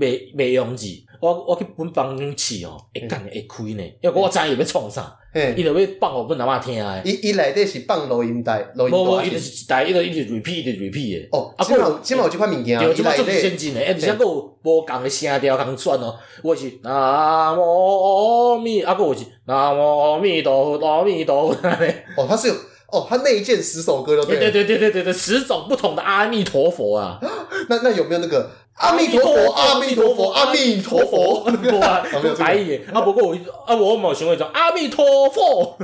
[0.00, 0.86] 袂袂用字。
[1.26, 5.16] 我我去本房间试哦，会干会开呢，因为我知伊要创啥，
[5.56, 7.02] 伊就要放互阮阿嬷听诶。
[7.04, 8.98] 伊伊内底是放录音带，录音带。
[8.98, 11.28] 无无，伊就是一台，伊就一直 repeat，一直 repeat 诶。
[11.32, 16.14] 哦，啊，起码起码有即款物件，对，即码足先进诶，而且搁有无共诶声调共转哦。
[16.42, 21.68] 我是南无阿弥，啊，搁有是南无阿弥陀佛，阿弥陀佛。
[22.16, 22.54] 哦，他是有，
[22.92, 24.38] 哦，他那一件十首歌都对。
[24.38, 27.18] 对对对对对对，十种不同的阿弥陀佛啊。
[27.68, 28.50] 那那有没有那个？
[28.76, 32.04] 阿弥陀佛，阿弥陀佛，阿弥陀佛，无 啊，
[32.36, 32.86] 台语。
[32.92, 33.34] 啊，不过我
[33.66, 35.78] 啊，我某行为讲阿弥陀佛。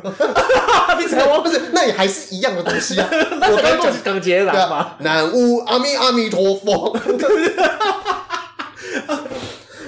[1.01, 3.09] 你才我不是，那也还是一样的东西啊。
[3.11, 4.97] 我刚刚就是刚接来嘛。
[5.01, 6.95] 南无阿弥阿弥陀佛。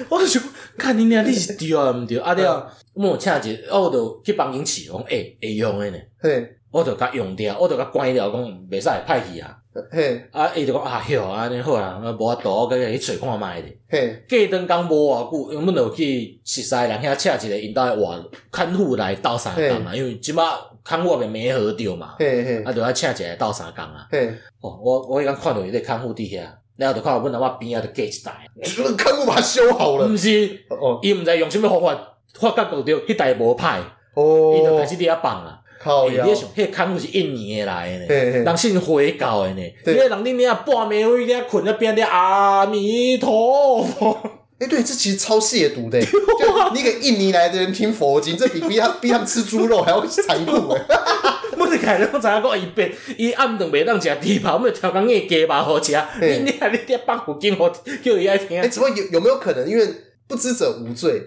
[0.09, 0.43] 我就想，
[0.79, 2.19] 看你俩你是对啊，毋对？
[2.19, 5.99] 啊对啊，我请一个，我就去帮因试，讲哎会用的呢。
[6.23, 9.57] 嘿，我就甲用掉，我就甲关掉，讲袂使歹去啊。
[9.93, 13.79] 嘿，啊，伊就讲啊，诺，安尼好啊，无法度，我甲伊去找看觅咧。
[13.89, 20.43] 嘿，过段工无偌久，因阮就去熟悉人遐请一个因兜诶活看护来斗相共嘛，因为即马
[20.83, 22.17] 看护也没好着嘛。
[22.19, 24.09] 嘿嘿，啊，就要请一个来斗相共啊。
[24.11, 26.43] 嘿，哦，我我迄工看到伊咧看护伫遐，
[26.77, 28.49] 然后就看到阮阿嬷边仔就架一台。
[28.99, 30.09] 看护把它修好了。
[30.09, 33.79] 毋是，哦，伊毋知用啥物方法，发觉到着迄台无歹，
[34.15, 35.61] 哦，伊就开始伫遐放啊。
[36.09, 38.07] 诶，你想，迄个看护是印尼诶来诶呢，
[38.45, 44.19] 人信回教诶呢，迄个人恁遐半暝会遐困在边咧阿弥陀佛。
[44.61, 50.81] 诶，对，这其实超亵渎的， 就你给印尼来的人听佛经，这比比他比他们吃猪肉还要残酷诶。
[51.59, 55.93] 我是开始我知影讲伊变，伊暗顿袂当食猪扒，我们调工硬鸡肉好食。
[56.21, 57.69] 你你还你爹放佛经，我
[58.03, 58.61] 叫伊爱听。
[58.61, 59.85] 诶，只不过有有没有可能，因为
[60.29, 61.25] 不知者无罪。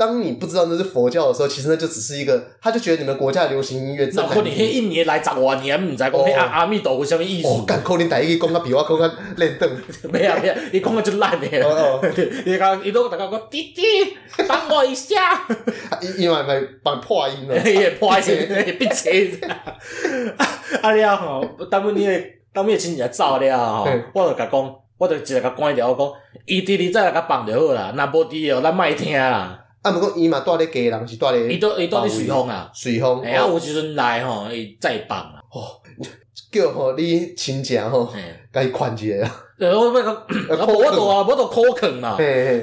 [0.00, 4.08] 当你不知道那是佛教的时候，其实那就只是一个，他就觉得你们国家的流行音乐。
[4.14, 7.48] 那可能迄一年来十万年，唔知讲迄阿阿弥陀佛什么意思？
[7.48, 9.70] 哦，干可能第一个讲个比我讲个烂凳。
[10.10, 11.46] 没有没有，你讲个就烂的。
[11.62, 12.12] 哦哦，
[12.46, 13.82] 伊讲伊都大家讲弟弟，
[14.48, 15.46] 帮我一下。
[16.00, 18.26] 伊因为咪帮破音咯， 也破音，
[18.66, 19.38] 也闭嘴。
[20.80, 22.12] 啊了吼，当尾你个
[22.54, 26.10] 当尾亲戚走了吼，我就甲讲，我就直接甲关掉，我讲，
[26.46, 29.59] 伊弟弟再来甲放就好啦，若无滴哦，咱莫听啦。
[29.82, 33.22] 啊，毋过伊嘛住咧家人是住咧，伊都伊住咧随风啊，随风。
[33.22, 35.40] 哎啊，有时阵来吼，伊再放啊。
[35.48, 35.80] 吼，
[36.52, 38.12] 叫吼你亲戚吼，
[38.52, 39.36] 甲伊劝一下啊。
[39.58, 42.16] 呃，我要讲，我都啊，我都苦劝嘛。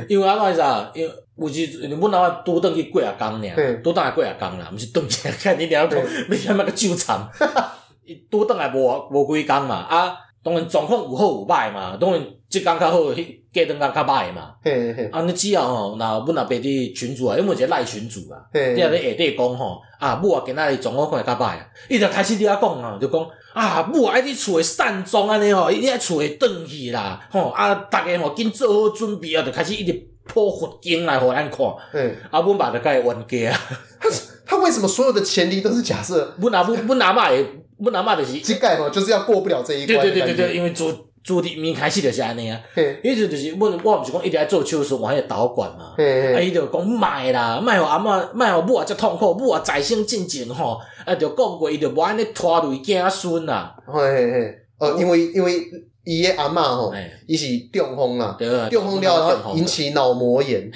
[0.08, 0.91] 因为安怎啥？
[0.93, 7.19] 因为有时阵阮阿妈拄转去过啊工尔，拄转来过啊工啦，毋是转去看你两个，要啥物个纠缠。
[8.06, 12.21] 伊拄转来无无几工嘛，啊，当然状况有好有歹嘛，当然。
[12.49, 14.51] 即工较好，迄隔顿工较歹嘛。
[14.63, 15.10] 嘿嘿。
[15.12, 21.57] 啊，你只要吼，若阮阿爸伫群主啊，因为一个赖群主啊，你啊咧下底讲吼，啊，母啊今仔日状况看会较歹，
[21.89, 31.65] 伊就开始伫遐讲啊，就讲啊，母啊爱伫厝诶散装安尼吼，伊爱厝诶转去啦，吼啊，逐个吼紧做好准备啊，就开始一直破佛经来互咱看。
[31.93, 32.15] 嗯。
[32.29, 33.60] 啊，阮爸就甲伊冤家啊。
[33.99, 34.10] 他
[34.45, 36.33] 他为什么所有的前提都是假设？
[36.38, 37.45] 阮阿母阮阿嬷诶，
[37.79, 38.33] 阮阿嬷就是。
[38.39, 39.99] 即个吼，就是要过不了这一关。
[39.99, 41.07] 对对对对对，因为做。
[41.28, 42.58] 主题面开始就是安尼啊，
[43.04, 45.94] 迄阵就是阮我毋是讲一直爱做手术，换迄个导管嘛，
[46.34, 55.68] 啊伊就讲卖啦，卖互阿嬷，卖互母啊，遮痛苦，母啊在生进前吼，啊就讲过伊就无安尼拖累囝孙啦，嘿嘿嘿，哦，因为因为。
[56.08, 56.93] 伊个阿嬷吼，
[57.26, 58.38] 伊是中风啊，
[58.72, 60.72] 中风了然后引起脑膜炎。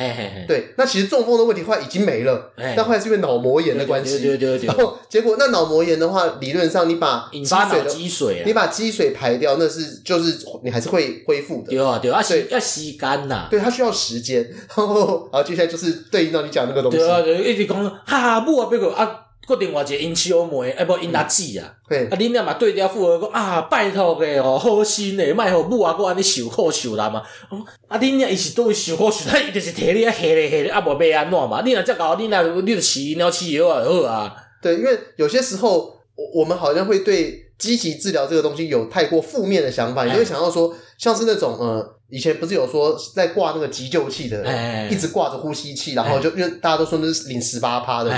[0.46, 4.38] 对，那其实中风的问题后来已经没了，但后来是因为脑膜炎的关系。
[4.64, 11.70] 然后结果那脑膜炎的话，理论上你把引发脑积水，你把积水排掉，那是就是你还是会恢复的。
[11.70, 13.48] 对啊，对啊，要吸干呐。
[13.50, 14.44] 对，它需要时间。
[14.76, 16.98] 然后接下来就是对应到你讲那个东西。
[16.98, 19.28] 对啊，一直讲哈哈，不啊，别个啊。
[19.48, 27.22] 个另外一个因小妹，哎不因阿姊啊，啊恁俩嘛对调妇儿讲啊，拜托个哦，好心诶，莫互母啊，搁安尼受苦受难嘛。
[27.88, 31.62] 啊恁俩伊是对受苦受难，伊就是摕你啊下咧下咧，啊无要安怎嘛？
[31.66, 34.36] 你若遮搞，你若你就饲鸟饲药啊就好啊。
[34.62, 41.98] 对，因为有些时候，我我们好像会对积极治疗这个东西有太过负面的想法，你会想到说，像是那种呃。
[42.12, 44.44] 以前不是有说在挂那个急救器的，
[44.90, 48.10] 一直挂着呼吸器，然后就因为大家都说那是领十八趴的，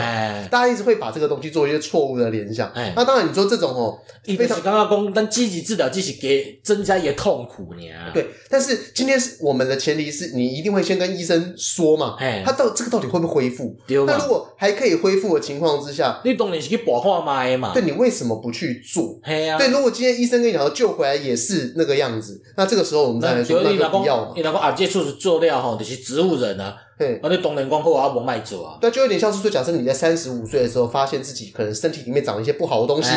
[0.50, 2.72] 大家一直会把这个东西做一些错误的联想。
[2.96, 4.00] 那当然你说这种哦，
[4.38, 7.84] 非常刚刚讲，但积极治疗只是给增加一些痛苦呢。
[8.14, 13.76] 对，但是今天是我们的前提是你一定会先跟医生说嘛，他到这个到底会不会恢复？
[13.88, 17.74] 那如果还可以恢复的情况之下，你当然是去拔化脉嘛。
[17.74, 19.20] 对，你为什么不去做？
[19.24, 24.32] 对，如果今天医生跟你讲救回来也是那个样子，那这个时候我们再来说，那就不要嘛。
[24.36, 26.78] 你那个啊，接触做料吼，就是植物人啊。
[26.98, 28.78] 对，那你当然光后啊，无卖走啊。
[28.80, 33.12] 对，就有点像是说，假设你在三十五岁的时候，发现自己可能身体里面长了一些不好的东西，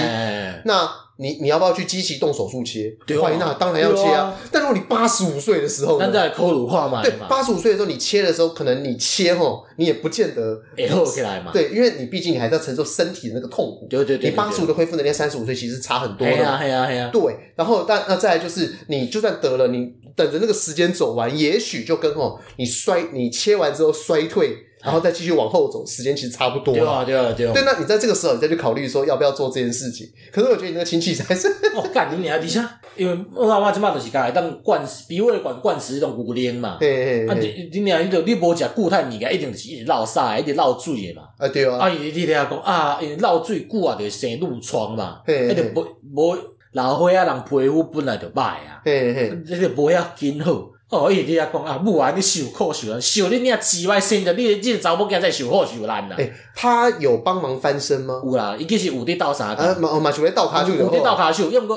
[0.65, 1.06] 那。
[1.19, 2.95] 你你要不要去机器动手术切？
[3.07, 4.39] 对，那当然要切啊。
[4.53, 7.03] 但如果你八十五岁的时候，那在抠乳化嘛？
[7.03, 11.51] 对，八十五岁的时候你切的时候，可能你切吼，你也不见得也好起来嘛。
[11.53, 13.87] 对，因为你毕竟你还是要承受身体的那个痛苦。
[13.89, 14.31] 对对对。
[14.31, 16.33] 你八十五的恢复能力，三十五岁其实差很多的。
[16.35, 24.59] 对啊，对啊，对然后但那再来就是，你就算得了，你等着那个时间走完，也许就跟吼你衰，你切完之后衰退。
[24.87, 26.73] 然后再继续往后走，时间其实差不多。
[26.73, 27.53] 对啊，对啊，对啊。
[27.53, 30.09] 对，那你在这个时候，你再去考虑说要不要做这件事情。
[30.33, 31.49] 可是我觉得你那个亲戚才是。
[31.77, 32.41] 哦，干你娘！
[32.41, 36.79] 底下，因为我阿妈即马就是讲，当灌食，鼻胃管灌食迄种牛奶嘛。
[36.81, 37.29] 嘿嘿嘿。
[37.29, 41.23] 啊，你你娘，你着你无食固态物件，一定就是一直落屎，一直落水的嘛。
[41.37, 41.77] 啊，对啊。
[41.79, 45.21] 啊，伊你听讲啊，因为落水久啊，就会生褥疮嘛。
[45.27, 45.53] 嘿嘿。
[45.53, 46.39] 一直无无
[46.73, 48.81] 老岁仔人皮肤本来就歹啊。
[48.85, 49.33] 嘿嘿。
[49.45, 50.71] 一直无遐紧好。
[50.89, 56.15] 哦，伊伫遐讲啊，母啊，你受苦受难，受你领鸡歪生的，你你这查某囝在受苦受难啦。
[56.17, 58.23] 诶，他有帮忙翻身吗？
[58.25, 59.65] 有啦，伊计是有伫斗相共。
[59.65, 60.73] 啊，嘛嘛，就咧斗骹手。
[60.75, 61.77] 有伫斗骹手，要毋过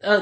[0.00, 0.18] 呃，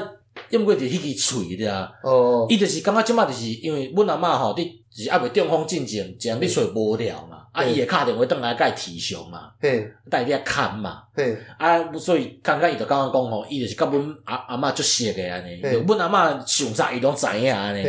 [0.49, 1.89] 要毋过就迄支喙的啊。
[2.03, 2.45] 哦。
[2.49, 4.69] 伊就是感觉即马就是因为阮阿嬷吼，你
[5.03, 7.43] 是还未中风进前，这样你喙无了嘛。
[7.51, 9.49] 啊，伊会敲电话转来甲伊提上嘛，
[10.09, 11.03] 带伊遐看嘛，
[11.57, 17.81] 啊，所以刚刚伊就刚刚讲吼，伊就是甲阮阿阿嬷足熟个安尼，阮阿嬷上早伊拢知影安尼。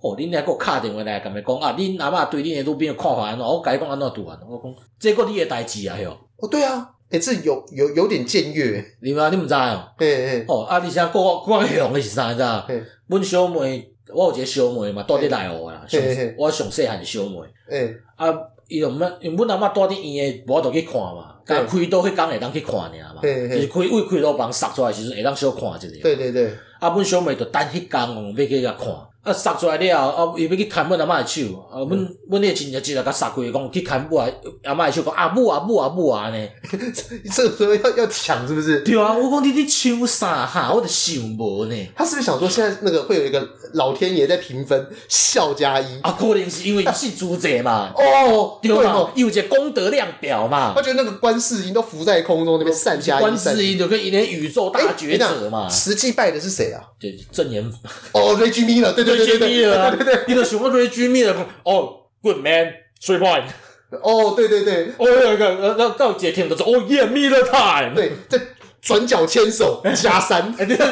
[0.00, 3.44] 哦，恁还阁敲电话来甲伊讲啊，恁阿嬷对恁的路边看法安怎？
[3.46, 4.38] 我甲伊讲安怎拄安？
[4.48, 6.16] 我讲这个你的代志啊，哟。
[6.38, 9.84] 哦，对啊，诶，这有有有点僭越，你嘛你毋知哦？
[9.98, 10.44] 嘿嘿。
[10.48, 12.30] 哦，啊，而且阁阁响的是啥？
[12.32, 12.84] 你知影？
[13.08, 15.84] 阮小妹，我有一个小妹嘛，住伫内湖啦，
[16.36, 17.38] 我上细汉小妹。
[17.68, 18.32] 诶，啊。
[18.68, 21.34] 伊就毋捌，因为阮阿嬷住伫医院，无法度去看嘛。
[21.44, 23.20] 甲开刀迄工会当去看尔嘛。
[23.20, 25.88] 就是开胃开刀房杀出来时阵，会当小看一下。
[26.02, 26.46] 对对对。
[26.80, 28.88] 啊，阮小妹就等迄工哦，要去甲看。
[29.22, 31.56] 啊，杀出来了后，啊，伊要去牵阮阿嬷诶手。
[31.70, 31.90] 啊，阮
[32.28, 34.26] 阮迄个亲戚直来甲杀开，讲去牵母啊
[34.64, 36.48] 阿嬷诶手，讲啊母啊母啊母啊安尼。
[37.32, 38.80] 这个时候要要抢是不是？
[38.80, 40.72] 对啊，我讲你你抢啥哈？
[40.74, 41.88] 我都想无呢。
[41.94, 46.00] 他是不是想说，现在那个会有一个老天爷在评分，孝加一？
[46.00, 47.92] 啊，可能是因为伊是主者嘛。
[47.94, 50.72] 哦，对嘛，有一个功德量表嘛。
[50.74, 53.20] 他觉得那个观世音都浮在空中那边善加一。
[53.20, 55.68] 观世音就跟一连宇宙大觉者嘛。
[55.68, 56.82] 实际拜的是谁啊？
[56.98, 57.64] 对，正言。
[58.10, 59.11] 哦，Reggie Miller，对对。
[59.16, 63.44] 对对对，你的什么瑞居密的哦，Good man，three point。
[64.02, 67.94] 哦，对对对，哦，那个，那那到接听的时候，哦，Yeah，Miller time。
[67.94, 68.40] 对，在
[68.80, 70.88] 转角牵手加三，对对对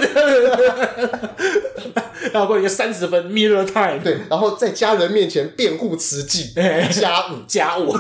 [2.31, 4.01] 然后过一个三十分，Miller time。
[4.05, 6.53] 对，然后在家人面前辩护慈济，
[6.93, 7.97] 加五加五。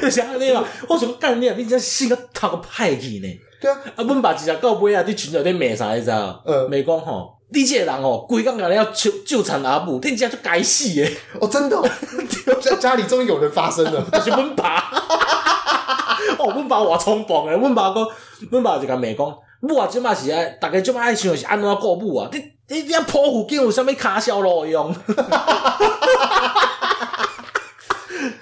[0.00, 3.40] 就像那个，我想干你啊，你这是个讨个派去呢？
[3.60, 6.38] 对啊，啊，阮爸其实到尾啊，你群里在骂啥意思啊？
[6.46, 7.34] 呃，骂讲吼。
[7.52, 11.16] 你这个人哦，规工人要救救产阿母，你家就该死诶！
[11.40, 11.76] 哦，真的，
[12.60, 14.90] 家家里终于有人发声了， 就是阮爸。
[16.38, 18.06] 哦，阮爸我冲动诶，阮爸讲，
[18.50, 22.28] 阮爸就甲骂讲，母啊，即马是爱，逐个即马爱想是安怎顾母啊？
[22.32, 24.94] 你你这剖腹镜有啥物卡销路用？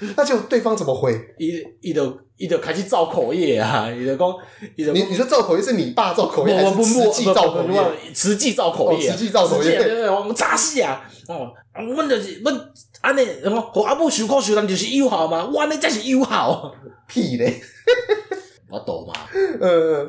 [0.17, 1.13] 那就对方怎么回？
[1.39, 3.89] 伊伊就伊就开始造口业啊！
[3.93, 4.35] 伊就讲，
[4.77, 7.81] 伊就你你说造口业是你爸造口业，还是慈济造口业？
[8.15, 11.03] 慈济造口业，慈济造口业，对对，我们诈死啊！
[11.29, 12.61] 哦，阮就是阮
[13.03, 15.49] 安尼，什么和阿母受苦受难就是友好嘛？
[15.53, 16.75] 我安尼才是友好，
[17.07, 17.61] 屁咧！
[18.71, 19.13] 我懂嘛？
[19.61, 20.09] 嗯，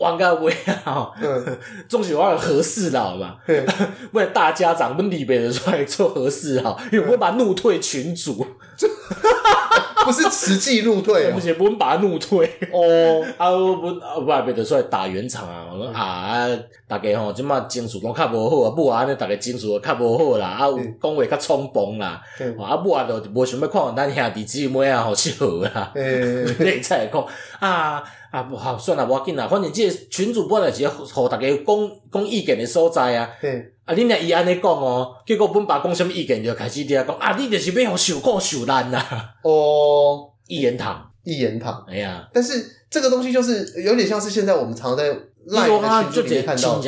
[0.00, 0.52] 玩个尾
[0.84, 1.12] 啊！
[1.88, 3.36] 总是我有和事佬嘛？
[4.12, 8.44] 为了大家长，阮李北的出来做合适佬，因为我把怒退群组。
[10.04, 13.24] 不是实际怒退，不是，不能把他怒退哦。
[13.38, 15.66] 啊，我不，外边就出来打圆场啊！
[15.72, 16.46] 我说啊，
[16.86, 20.66] 大家吼，即马情绪拢较无好啊，母啊，安尼大家情绪都较无好啦，啊，
[21.02, 22.22] 讲话较冲动啦，
[22.60, 25.90] 啊，母啊，就无想要看咱兄弟姊妹啊，好笑啦。
[25.96, 27.26] 你才讲
[27.60, 33.30] 啊啊，不好，算了，无要紧啦，反正这个群主本来是互大家讲讲意见的所在啊。
[33.84, 33.94] 啊！
[33.94, 37.36] 你若伊安尼讲哦，结果阮爸讲什么意见就开始伫遐讲啊！
[37.38, 38.98] 你就是要互受苦受难呐！
[39.42, 41.84] 哦，一言堂，一言堂。
[41.88, 45.04] 哎呀，但是这个东西就是有点像是现在我们常在
[45.46, 46.80] 赖的群组里面看到。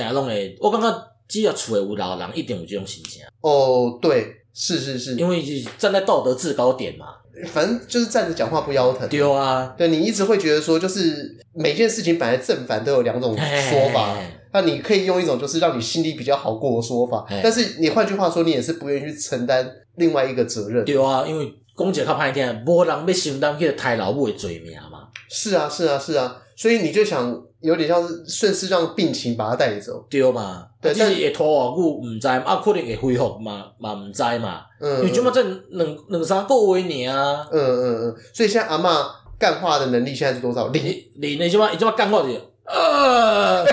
[0.60, 3.22] 我感觉只要厝里有老人，一定有这种心情。
[3.40, 5.44] 哦，对，是是是，因为
[5.76, 7.06] 站在道德制高点嘛。
[7.52, 9.06] 反正就是站着讲话不腰疼。
[9.10, 14.16] 对啊，对，你一直会觉得说，就是每件事情本来正反都有两种说法，
[14.52, 20.84] 那你可以用一种就是让你心里比较好过的说法，但是你换句话说，你也是不愿意去承担另外一个责任。
[20.84, 25.08] 对啊，因为公姐较歹听，无人要承担迄个抬老母的罪名嘛。
[25.28, 27.42] 是啊，是啊，是啊，所以你就想。
[27.62, 30.64] 有点像是顺势让病情把它带走，对嘛？
[30.80, 34.60] 对，但是会拖偌久唔知，啊，可能会恢复嘛，嘛唔知嘛。
[34.78, 35.40] 嗯，因为即马才
[35.70, 37.48] 两两三个月尔啊。
[37.50, 40.68] 嗯嗯嗯，所以现在阿嬷干话的能力现在是多少？
[40.68, 40.84] 零
[41.16, 43.64] 零，你即马，你即马干话是啊。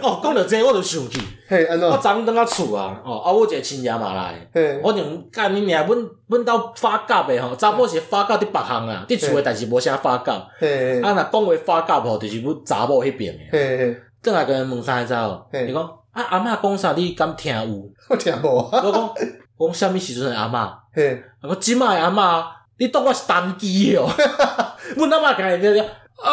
[0.00, 1.20] 哦，讲到这个，我就想起，
[1.50, 4.48] 我昨昏当到厝啊，哦，啊，我一个亲戚嘛来，
[4.82, 5.02] 我就
[5.32, 5.98] 干你娘，阮
[6.28, 10.32] 阮兜发夹的吼，查某是发夹伫别项啊，伫厝的代志无啥发夹，
[11.02, 13.58] 啊，若讲话发夹吼，就是阮查某迄边的，
[14.22, 17.90] 转来跟问啥个哦，伊讲啊，阿嬷讲啥，你敢听有？
[18.08, 19.14] 我听无啊，我讲，
[19.56, 20.70] 我讲啥物时阵的阿嬷？
[21.42, 22.44] 我即摆的阿嬷，
[22.78, 24.08] 你当我是单机哦？
[24.96, 25.90] 阮阿嬷讲的咩？
[26.22, 26.30] 啊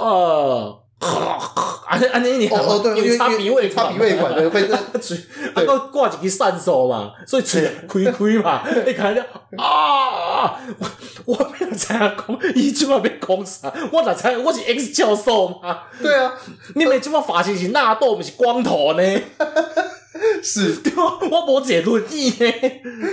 [0.00, 0.78] 啊！
[1.00, 5.16] 啊， 安尼你哦因为插鼻胃插鼻胃管的会 那嘴，
[5.54, 9.22] 啊个挂一支扇手嘛，所以嘴开开嘛，你看下
[9.58, 10.86] 啊，我
[11.26, 13.72] 我没有知影讲，伊即马要讲啥？
[13.92, 15.80] 我哪知我是 X 教授嘛？
[16.00, 16.32] 对啊，
[16.74, 19.02] 你们即马发型是纳豆，不是光头呢？
[20.42, 22.52] 是，对啊，我无解论意呢。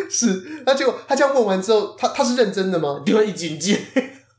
[0.10, 3.02] 是，那结果他这样问完之后，他他是认真的吗？
[3.06, 3.78] 对啊，一紧接。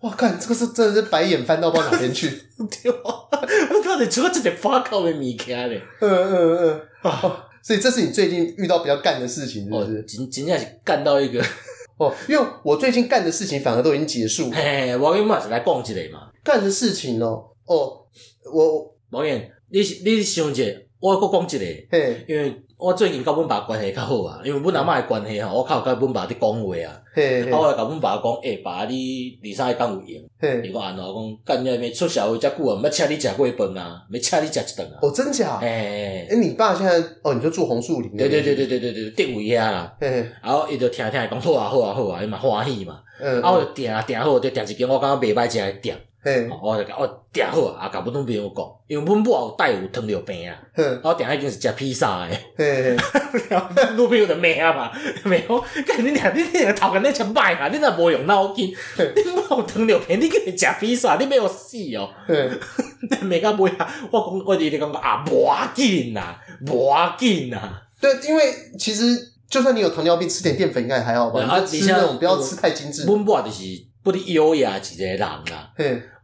[0.02, 2.28] 哇，看这个是真的是白眼翻到不知道哪边去，
[2.58, 3.28] 对啊，
[3.70, 5.80] 我到底做这点发靠的物件嘞？
[6.00, 10.02] 嗯嗯嗯啊，所以这是你最近遇到比较干的事情，是不是？
[10.02, 11.40] 真真正是干到一个
[11.98, 14.50] 哦，因为我最近干的事情反而都已经结束。
[14.50, 18.04] 嘿，我跟马子来逛一个嘛，干的事情哦，哦，
[18.52, 20.64] 我王燕，你你想一下，
[20.98, 22.60] 我搁讲一个，嘿，因为。
[22.82, 26.90] 我最近甲阮爸关系较好啊，因为阮阿嬷诶关系吼，我较有甲阮爸伫讲话啊。
[26.90, 30.64] 啊，我会甲阮爸讲，诶，爸，你二三个敢有闲？
[30.64, 31.38] 伊讲安怎讲？
[31.44, 34.98] 干你咪出社会遮久啊，毋捌请你食过饭啊，要请你食一顿啊。
[35.00, 35.58] 哦，真假？
[35.60, 38.16] 诶，诶，你爸现在哦，你就住红树林？
[38.16, 39.94] 对对对对对对对，定位遐啦。
[40.00, 42.98] 然后伊就听听伊讲好啊好啊好啊，伊嘛欢喜嘛。
[43.20, 43.40] 嗯。
[43.42, 45.96] 啊，我就订订好，就订一间我感觉袂歹食诶店。
[46.24, 50.56] 嘿，我就讲我订好啊，啊，甲阮女朋友讲，因为阮某有带有糖尿病啊，
[51.02, 52.96] 我订已经是食披萨诶，嘿，
[53.98, 54.92] 女朋友就骂啊嘛，
[55.24, 62.08] 骂我，干你娘，你你个头壳你真歹啊，你若无用脑筋，你某有糖尿病，你叫伊食披萨，你要死哦，
[63.22, 66.36] 骂到尾啊，我讲我直直讲啊，无要紧呐，
[66.70, 67.58] 无要紧呐，
[68.00, 68.44] 对，因为
[68.78, 69.02] 其实
[69.50, 73.64] 就算你有糖尿病，吃点淀粉应该还好吧，啊，吃那种不要吃太精致，阮母就是
[74.02, 75.42] 不哩优雅一个人啦。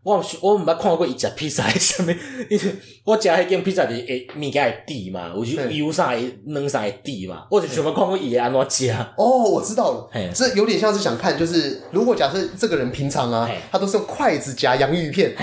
[0.05, 2.07] 我我毋捌看过伊食披萨诶，啥物？
[3.05, 8.91] 我食迄间披萨是诶物件会滴嘛，有时油啥会软啥会滴嘛，我就想要看过伊会安怎食。
[9.19, 15.35] 哦，我知道了，这有点像是想看，就是如果假设这个人平常啊，他都是用筷子夹洋芋片，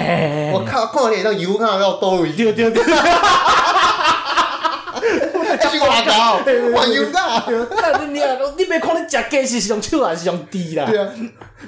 [0.51, 2.81] 我看看到脸上油看到要多一丢丢丢。
[5.72, 6.39] 继续挖高，
[6.74, 7.43] 挖油大。
[7.47, 8.22] 你你
[8.57, 10.86] 你别看你食鸡翅是用手还是用滴啦？
[10.86, 11.09] 对啊，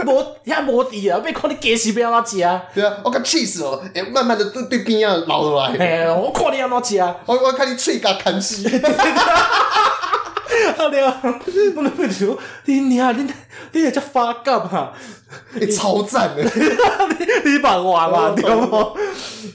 [0.05, 1.19] 无遐无滴啊！
[1.23, 2.61] 别看你鸡翅要安怎食啊？
[2.73, 3.81] 对啊，我甲气死哦！
[3.93, 5.75] 哎，慢慢的对对边啊流落来。
[5.77, 7.15] 哎，我看你安怎食啊？
[7.25, 8.63] 我我看你喙甲砍死。
[10.77, 11.21] 啊对啊，
[11.75, 13.31] 我那边就你娘你
[13.73, 14.91] 你也叫发干嘛？
[15.59, 16.43] 你超赞的，
[17.43, 18.75] 你你把我嘛对不？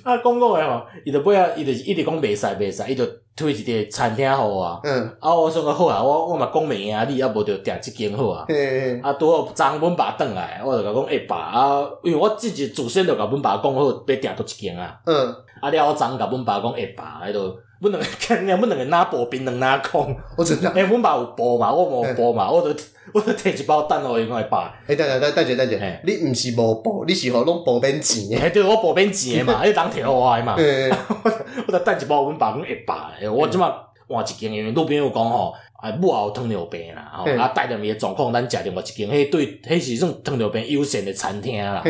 [0.02, 4.80] 啊，讲讲诶吼，伊就尾啊，伊就一直讲袂使袂使，伊就推一个餐厅互我。
[4.84, 5.10] 嗯。
[5.18, 8.44] 啊，我说个好啊，我我嘛讲明啊，你啊无着订一间好啊。
[8.48, 14.94] 嘿啊，拄好昨阮爸转来，我就甲讲，诶爸啊，因为我自己祖先就甲阮爸讲好，要订倒一间啊。
[15.06, 15.34] 嗯。
[15.62, 17.56] 啊，了我昨甲阮爸讲，诶爸，迄个。
[17.80, 20.16] 不能看， 你不能拿薄冰，能拿空。
[20.36, 22.68] 我真正， 哎，阮爸有薄嘛，我无薄嘛，我就
[23.12, 24.70] 我就摕一包蛋互伊，我来包。
[24.86, 28.38] 诶，等下等等者等者，你毋是无薄，你是互拢薄边钱。
[28.40, 30.54] 哎，对，我薄边钱嘛，迄当摕互我嘛。
[30.56, 31.32] 我
[31.66, 33.74] 我就等一包阮爸讲会包，我即马
[34.06, 41.82] 换一间，因为路边有讲吼，啊，母后有糖尿病啦，吼，啊，带着伊诶状况，咱食另外一间，迄对，迄是种糖尿病优先的餐厅啦。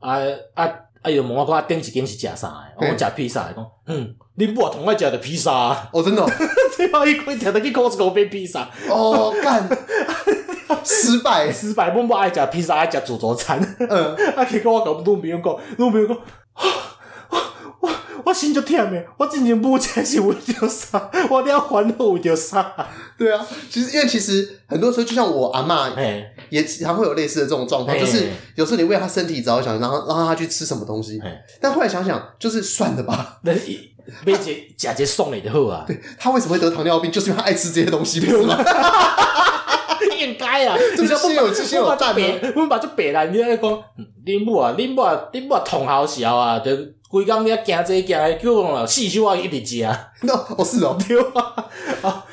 [0.00, 0.18] 啊
[0.54, 0.68] 啊
[1.06, 1.10] 啊！
[1.10, 2.48] 伊就问我讲，顶一间是食啥
[2.78, 2.88] 诶？
[2.92, 4.14] 我食披萨，伊讲，嗯。
[4.36, 6.26] 恁母同我食着披萨，哦，真的，
[6.76, 9.66] 最后一回条得去 Costco 买披萨，哦，干，
[10.84, 16.18] 失败，失败，阮母爱食披萨，爱食自助餐，嗯， 啊，结果我甲阮女朋友讲，女朋友讲，
[17.30, 17.38] 我
[17.80, 17.90] 我
[18.26, 21.10] 我心就痛诶，我真正母亲是为着啥？
[21.30, 22.74] 我了烦恼为着啥？
[23.16, 25.94] 对啊，其实因为其实很多时候，就像我阿嬷，
[26.50, 31.20] 也常会有类似的这种状况，就是有时候你为他身体着想，然后让他去吃什么东西，
[31.60, 33.40] 但后来想想，就是算了吧。
[34.24, 35.84] 买一假姐送你就好啊。
[35.84, 37.10] 对，他为什么会得糖尿病？
[37.10, 38.56] 就是因为他爱吃这些东西，对吗？
[40.16, 42.22] 应该啊，这是先有之先有蛋的。
[42.54, 43.82] 我们把这白烂你来讲，
[44.24, 46.70] 恁母啊，恁母啊，恁母啊，同好笑啊，就
[47.08, 49.88] 规工你啊，行这行，叫我四手啊一直食。
[50.22, 52.24] 那 哦是哦，对啊。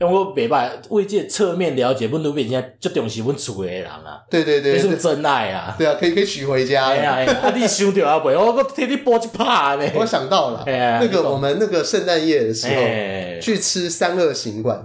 [0.00, 4.22] 因为我袂歹，为这侧面了解，阮女朋友最重视阮厝诶人啊。
[4.30, 5.74] 对对对，这是真爱啊。
[5.76, 6.86] 对啊，可以可以娶回家。
[6.86, 8.34] 哎呀哎呀，啊你想到啊未？
[8.34, 9.84] 我我替你搏一拍呢。
[10.00, 14.82] 我想到了，那个我们那个圣诞夜的时候去吃三二行馆，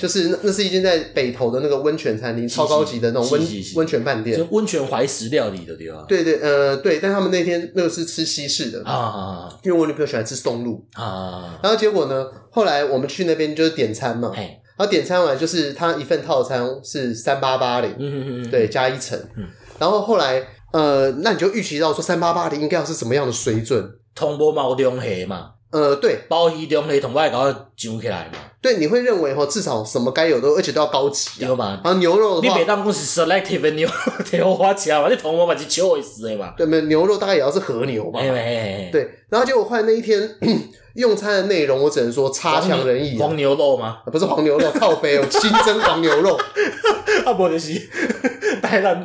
[0.00, 3.40] 就是那那是一间在北投的那个温泉餐厅，超高级的那种温
[3.76, 6.04] 温泉饭店，温泉怀石料理的地方。
[6.08, 12.26] 对对呃对，但他们那天那个是吃西式的啊，因为我女朋友喜欢吃松露啊，然后结果呢？
[12.50, 14.32] 后来我们去那边就是点餐嘛，
[14.76, 19.18] 然后点餐完就是他一份套餐是三八八零，对，加一层。
[19.78, 23.90] 然后后来呃，那你就预期到说三八八零应该要是什么样的水准？
[24.14, 28.38] 通波毛中黑嘛，呃，对，鲍鱼中虾同外搞揪起来嘛。
[28.62, 31.80] 对，你会认为齁，至少什么该有的，而且都要高级，对嘛？
[31.84, 33.86] 然后牛肉的话，你每当公是 selective 牛
[34.24, 36.54] 挺花钱嘛，你同我嘛是 choice 的嘛？
[36.56, 38.20] 对，没有牛肉大概也要是和牛嘛。
[38.20, 40.28] 对，然后结果后来那一天。
[40.96, 43.18] 用餐的内容，我只能说差强人意。
[43.18, 43.98] 黄牛肉吗？
[44.10, 46.34] 不是黄牛肉，靠背哦， 清蒸黄牛肉。
[47.26, 47.78] 啊，不就是
[48.62, 48.98] 带了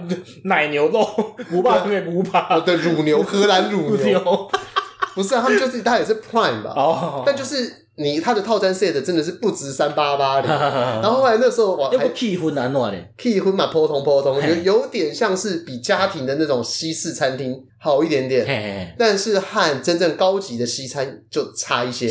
[0.45, 1.05] 奶牛肉，
[1.51, 4.17] 五八对五八对乳牛，荷兰乳牛。
[5.15, 6.73] 不是啊，他们就是他也是 Prime 吧？
[6.75, 7.77] 哦，但就是。
[7.97, 10.47] 你他的套餐 set 真的是不值三八八的，
[11.03, 22.07] 然后后来那时候我还气婚难暖嘞，气婚嘛普通普通，有有点像是比家庭的那种西式餐厅好一点点，但是和真正高级的西餐就差一些，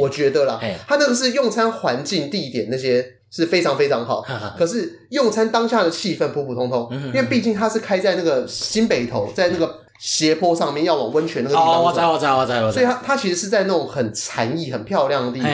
[0.00, 4.24] 我觉得啦，他那个是用餐环境、地点那些是非常非常好，
[4.58, 9.80] 可是用餐当下的气氛普普通通，因为毕竟它是开在那个新北投，在那个。
[10.00, 12.72] 斜坡上面要往温泉那个地方走，我知我知我知我知。
[12.72, 15.50] 所以它它其实是在那种很禅意、很漂亮的地方。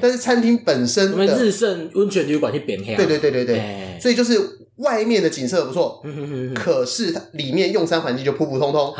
[0.00, 2.96] 但是餐厅本身，我们日盛温泉旅馆去扁黑。
[2.96, 3.98] 对对对对对。
[4.00, 4.40] 所以就是
[4.76, 6.02] 外面的景色不错，
[6.54, 8.94] 可是它里面用餐环境就普普通通，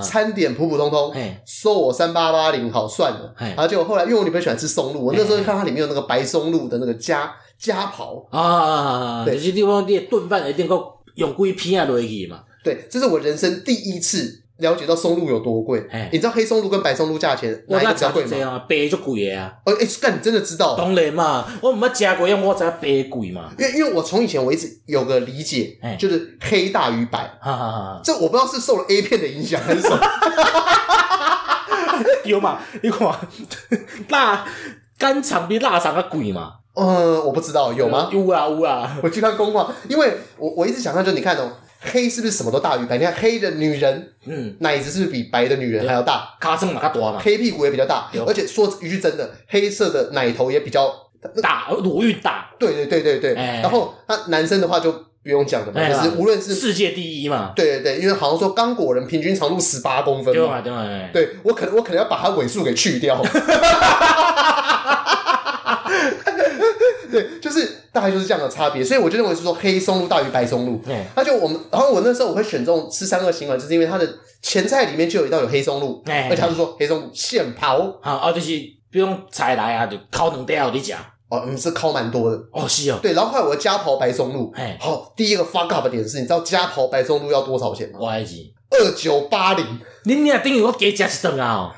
[0.00, 1.12] 餐点普普通通。
[1.44, 3.34] 收我三八八零好算了。
[3.36, 12.44] 然后结果后来，因为我女朋友喜欢吃松露，我那时候看它里面有那个白松露的那个家家袍啊，对，这些地方你炖饭一定够用几片啊落去嘛。
[12.62, 15.82] 对，这是我人生第一次了解到松露有多贵。
[16.12, 18.64] 你知道黑松露跟白松露价钱哪一个比较贵吗？
[18.68, 19.50] 白就贵啊！
[19.64, 20.76] 哦，哎，干，你真的知道？
[20.76, 23.50] 当然嘛，我没加过，因为我白贵嘛。
[23.58, 27.20] 因为因为我从以前我一直有个理解，就是黑大于白。
[27.40, 28.00] 哈哈哈！
[28.04, 29.98] 这我不知道是受了 A 片的影响还是什么。
[32.24, 32.60] 有嘛？
[32.82, 33.08] 你看，
[34.10, 34.44] 腊
[34.98, 36.56] 肝肠比腊肠还贵嘛？
[36.74, 38.10] 嗯，我不知道有吗？
[38.12, 38.98] 有啊有啊！
[39.02, 41.50] 我去看公话，因为我我一直想象，就你看哦。
[41.80, 42.98] 黑是不是什么都大于白？
[42.98, 46.36] 你看黑的女人，嗯，奶子是不是比白的女人还要大？
[46.38, 47.18] 卡这么大嘛？
[47.18, 50.94] 黑屁股也比较大，而且说一句真的，黑色的奶头也比较
[51.42, 52.50] 大，乳晕大。
[52.58, 53.34] 对对对对对。
[53.34, 57.52] 然后那男生的话就不用讲了嘛，就是无论是世界第一嘛。
[57.56, 60.60] 对对对，因为好像说刚果人平均长度十八公分嘛。
[60.60, 61.36] 对对对。
[61.42, 63.22] 我可能我可能要把它尾数给去掉。
[67.10, 70.80] 对，就是大概就是这样的差别，所以我就认为是说黑松露大于白松露。
[70.86, 74.08] 嗯，那就我们，然后我那时候我会选这种吃三个行馆，就是因为它的
[74.42, 78.52] 前菜里面就有一道有黑松露，而且他就说黑松露现刨，啊哦，就是
[78.92, 80.98] 不用菜来啊，就烤两条你讲。
[81.28, 82.36] 哦，嗯，是烤蛮多的。
[82.52, 82.98] 哦，是哦。
[83.00, 87.98] 对，然后后来我加刨白松露，哎，好，第一个 fuck up 的点是，你知道加刨白松露要多少钱吗？
[88.00, 88.36] 我还是
[88.70, 89.64] 二九八零。
[90.04, 91.72] 你你等于我给加一顿啊？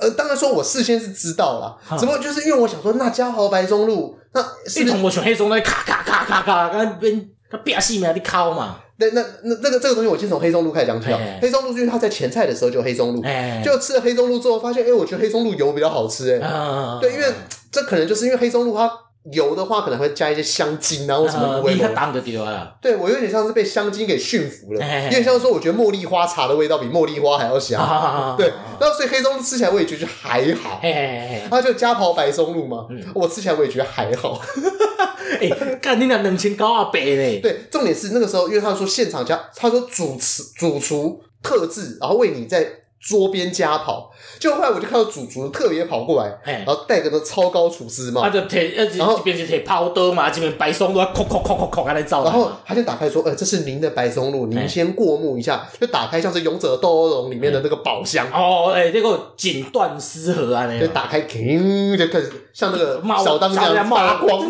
[0.00, 4.16] 呃，当然说我事先是知道了，只不过就是因为我想说，那嘉豪白松露。
[4.32, 8.76] 那是同我选黑松露，咔咔咔咔咔，那边他变细嘛，你敲嘛。
[8.98, 11.18] 那，那那那个这个东西，我先从黑松露开始讲起啊。
[11.40, 13.22] 黑松露是因为它在前菜的时候就黑松露，
[13.64, 16.98] 就吃了黑松露之后，发现哎，我觉得黑松露油比较好吃哎。
[17.00, 17.24] 对，因为
[17.72, 18.90] 这可能就是因为黑松露它。
[19.32, 21.74] 油的话可能会加一些香精啊，或什么味。
[21.74, 22.76] 你看当的丢了。
[22.80, 28.34] 对，我有点像是被香精给驯服了，有点像说我觉得茉莉花茶的味道比茉莉花还要香。
[28.36, 28.46] 对，
[28.80, 30.80] 然后所以黑松露吃起来我也觉得还好。
[30.82, 34.40] 然后就加刨白松露嘛，我吃起来我也觉得还好。
[35.40, 35.48] 哎，
[35.82, 37.40] 干你俩冷清高啊，白嘞。
[37.40, 42.64] 对，重点是那个时候，因为他说现场加，他说主持主厨特制，然后为你在。
[43.06, 52.24] 桌边加跑，就后来我就看到主厨特别跑过来，然后戴个那超高厨师帽，他就铁，然后这边是提泡刀嘛，这边白松露，扣扣扣扣扣，来照。
[52.24, 58.26] 然后他就打开说：“呃，这是您的白松露，您先过目一下。”就打开像是《勇者斗恶龙》里面的那个宝箱。
[58.32, 64.44] 哦，哎，这个锦缎丝盒啊，就打开，就开始像那个小当家发光。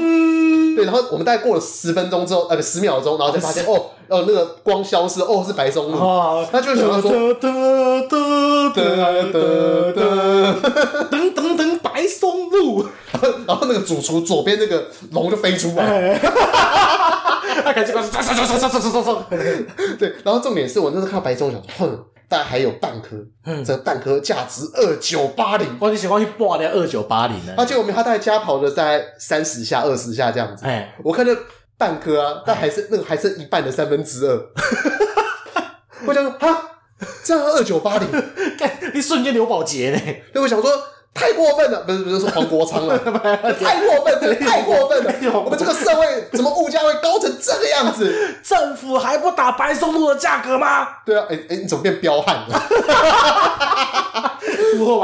[0.76, 5.98] 对，然后我们大概过了十分钟之后，呃，十秒钟，然后才发现 哦，呃，那个光消失，哦，是白松露。
[6.52, 7.48] 他就想说，噔噔
[11.56, 12.86] 噔，白松露。
[13.12, 16.18] 然后然后那个主厨左边那个龙就飞出来。
[17.64, 18.02] 他赶紧说，
[19.98, 21.98] 对，然后重点是我那时候看白松露，想，哼。
[22.28, 27.54] 大概还有半颗，嗯，这半颗价值二九八零，我你喜欢去挂掉二九八零呢？
[27.56, 31.32] 而且我们他大概加跑的在三十下、二十下这样子，哎，我看到
[31.78, 34.40] 半颗啊，但还是那个还剩一半的三分之二，
[36.06, 36.62] 我想说哈。
[37.22, 38.08] 这样二九八零，
[38.94, 39.98] 一瞬间刘宝杰呢？
[40.32, 40.70] 所以我想说，
[41.16, 45.40] 太过分了，不是不是，是黄国昌了， 太过分了， 太过分了！
[45.40, 48.34] 我们这个社会怎么物价会高成这个样子？
[48.42, 50.86] 政府还不打白松露的价格吗？
[51.04, 52.52] 对啊，哎哎，你怎么变彪悍了？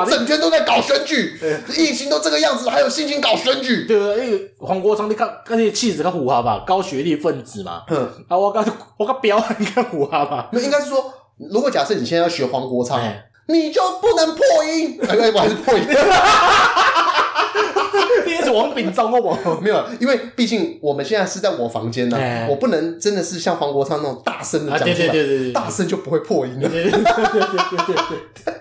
[0.09, 1.39] 整天都在搞选举，
[1.77, 3.87] 疫情都这个样子，还有心情搞选举？
[3.87, 7.83] 对啊，因为黄国昌你看，看那些气质，跟虎哈吧，高学历分子嘛。
[7.89, 8.65] 嗯，啊，我刚
[8.99, 10.49] 我刚彪悍，你看虎哈吧？
[10.53, 11.13] 那应该是说。
[11.51, 13.01] 如果假设你现在要学黄国昌，
[13.47, 14.99] 你就不能破音。
[15.09, 15.85] 哎，我还是破音。
[18.25, 19.19] 你是王炳忠吗？
[19.21, 26.69] 我没有，因为毕竟我们现在是在我房间呢，我不能真的是像黄国昌那种大声的讲出来，对对对，大声就不会破音了。
[26.69, 27.03] 对对对
[27.87, 27.97] 对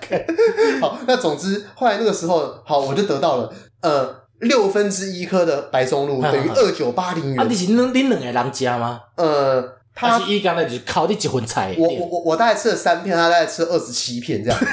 [0.09, 0.79] 对。
[0.81, 7.39] 好，那总之后来那个时候，好，我就得到了呃六分之一颗的白松露等于二九八零元。
[7.39, 8.99] 啊，你是恁恁两个人家吗？
[9.15, 9.80] 呃。
[9.93, 11.75] 他是一刚才就是靠你几份菜。
[11.77, 14.59] 我我我我大概吃了三片，他大概吃了二十七片这样。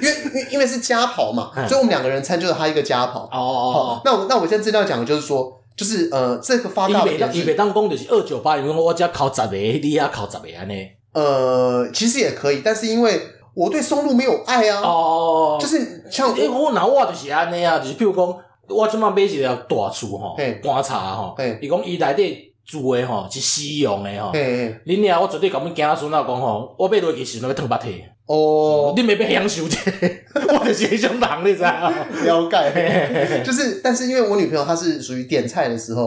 [0.00, 3.24] 因为因为是家跑嘛，所以我们两个人餐就是他一个家跑。
[3.24, 4.02] 哦哦哦。
[4.04, 10.88] 那我那我现在真的要讲的就是说，就是呃，这个发大的点是，你别当工就是二九八，因为我只要考十个，你也考十个安尼。
[11.12, 13.20] 呃，其实也可以，但是因为
[13.54, 14.80] 我对松露没有爱啊。
[14.80, 15.58] 哦。
[15.60, 18.36] 就是像诶，我拿我就是安尼啊，就是譬如讲，
[18.68, 22.51] 我今麦买一条大厨吼，观察吼，伊讲伊内底。
[22.64, 28.04] 煮的吼是西洋的吼，恁娘我绝对甲阮囝孙仔讲吼，我买落去时阵要烫白体。
[28.24, 29.76] 哦，你没被享受者，
[30.58, 31.92] 我就是这种人，你知道吗？
[32.24, 36.06] 了解，就是，但是因为我女朋友她是属于点菜的时候，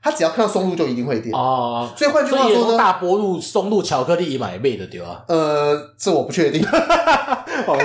[0.00, 1.34] 她只要看到松露就一定会点。
[1.34, 5.22] 哦，所以换句话说呢，大波露松露巧克力一买买的对啊？
[5.26, 6.64] 呃，这我不确定。
[7.66, 7.76] 哦，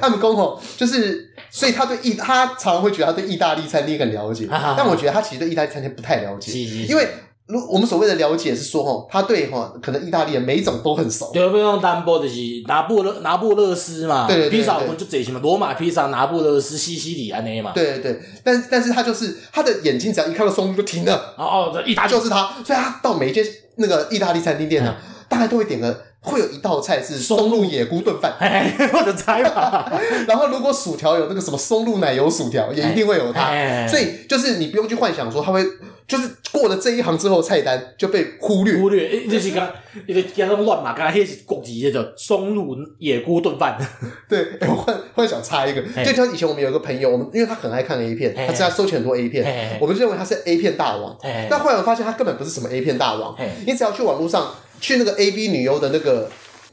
[0.00, 6.52] 他们讲吼，就是，所以他对意，他常常会觉得他对意大利餐厅很了解，但我觉得他其实对意大利餐厅不太了解，
[6.88, 7.06] 因为。
[7.48, 11.30] 如我们所谓的了解是说，哈，他对哈，可能意大利的每一种都很熟。
[11.32, 12.34] 对，比如说单波的是
[12.66, 17.72] 拿布勒拿布勒斯嘛，对对对，披萨我们就这些嘛，罗马披萨、拿布勒斯、西西里安那嘛。
[17.74, 21.34] 对对对，但但是他就是他的眼睛只要一看到松露就停了。
[21.38, 23.44] 哦哦，意大利就是他，所以他到每一间
[23.76, 24.94] 那个意大利餐厅店呢，
[25.28, 26.07] 大概都会点个。
[26.20, 28.34] 会有一道菜是松露野菇炖饭，
[28.92, 29.90] 我的猜吧。
[30.26, 33.86] 然后如果薯条有那个什么松露奶油薯条，也一定会有它。
[33.86, 35.64] 所以就是你不用去幻想说它会，
[36.08, 38.76] 就是过了这一行之后，菜单就被忽略。
[38.76, 39.70] 忽略，就是刚
[40.06, 43.78] 一个刚刚乱码，刚刚那是国际的松露野菇炖饭。
[44.28, 51.16] 对，我幻幻想插一个，就像以前我们有一个朋友，我们因为他很爱看 A 片，他在收集很多 A 片，我们就认为他是 A 片大王。
[51.48, 54.52] 但后来我发现他根本不是什么 A 片大王，你只要去网络上。
[54.80, 56.30] 去那个 AV 女优的那个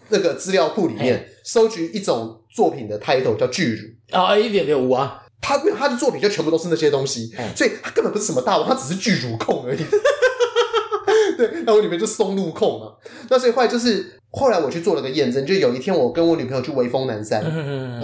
[0.09, 3.87] 那个资料库里面，收集一种作品的 title 叫巨乳。
[4.11, 9.79] 啊，一点点无啊，他他的作品就全部都是那些东西，所以他根本不是什么大王，他只是巨乳控而已。
[11.37, 12.93] 对，那我里面就松露控嘛，
[13.29, 17.43] 那所以后来就是后来我去做了个验证，就有一天我跟我女朋友去微风南山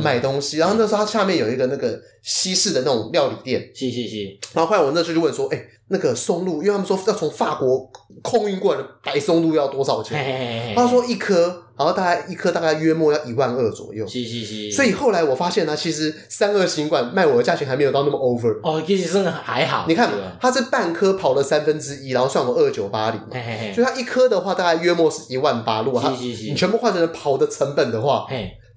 [0.04, 5.66] 买东西，然后那时候它下面有一个那个西式的那种料理店，是是是，然后后来我那时候就问说，哎。
[5.92, 10.18] 那个松露，因为他们说要从法国空运过来的白松露要多少钱？
[10.18, 14.08] 嘿嘿嘿，他说一颗，然后大概一颗大概约莫要一万二左右。
[14.08, 14.72] 是是是。
[14.72, 18.58] 所以后来我发现呢，其实三二行馆卖我的价钱还没有到那么 over。
[18.64, 19.86] 哦，其实真的还好。
[19.86, 23.20] 你看，它是半颗跑了三分之一，然后算我二九八零。
[23.74, 25.82] 所以它一颗的话，大概约莫是一万八。
[25.82, 28.26] 如果它你全部换成跑的成本的话，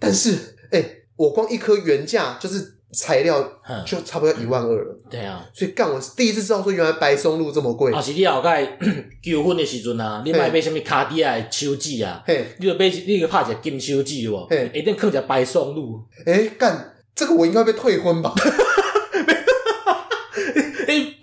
[0.01, 2.74] 但是哎、欸，我光一颗原价就是。
[2.95, 3.43] 材料
[3.85, 7.93] 就差不多一万二了，对啊，所以干我第一次知道说原来白松露这么贵。
[7.93, 8.79] 啊，是你后盖
[9.23, 16.01] 求婚的时阵啊，你买买什么卡地亚的手指啊，嘿你就买你就拍一个金手指哦，一定放一个白松露。
[16.27, 18.33] 诶干这个我应该被退婚吧？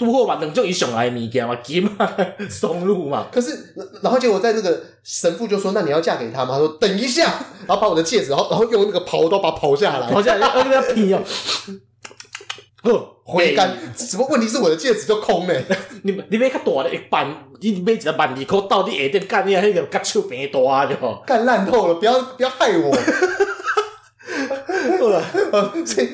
[0.02, 2.12] 诶拄好嘛，两种以上来的物件嘛，金嘛，
[2.50, 3.28] 松露嘛。
[3.32, 7.24] 可是，然后结果在那个神父就说：“那你要嫁给他吗？”他说：“等一下。”
[7.68, 11.22] 然后把我的戒指，然后然后用那个刨刀把它刨下来，刨下来，然后给他劈哦。
[12.84, 13.78] 呵，回甘。
[13.96, 15.64] 什么问题是我的戒指就空嘞？
[16.04, 17.28] 你你买较大的一半，
[17.60, 19.48] 你买一个万二块，到底下点干？
[19.48, 21.96] 你啊那个甲手变大就好，干烂透了！
[21.96, 22.92] 不要不要害我。
[25.00, 25.24] 好了，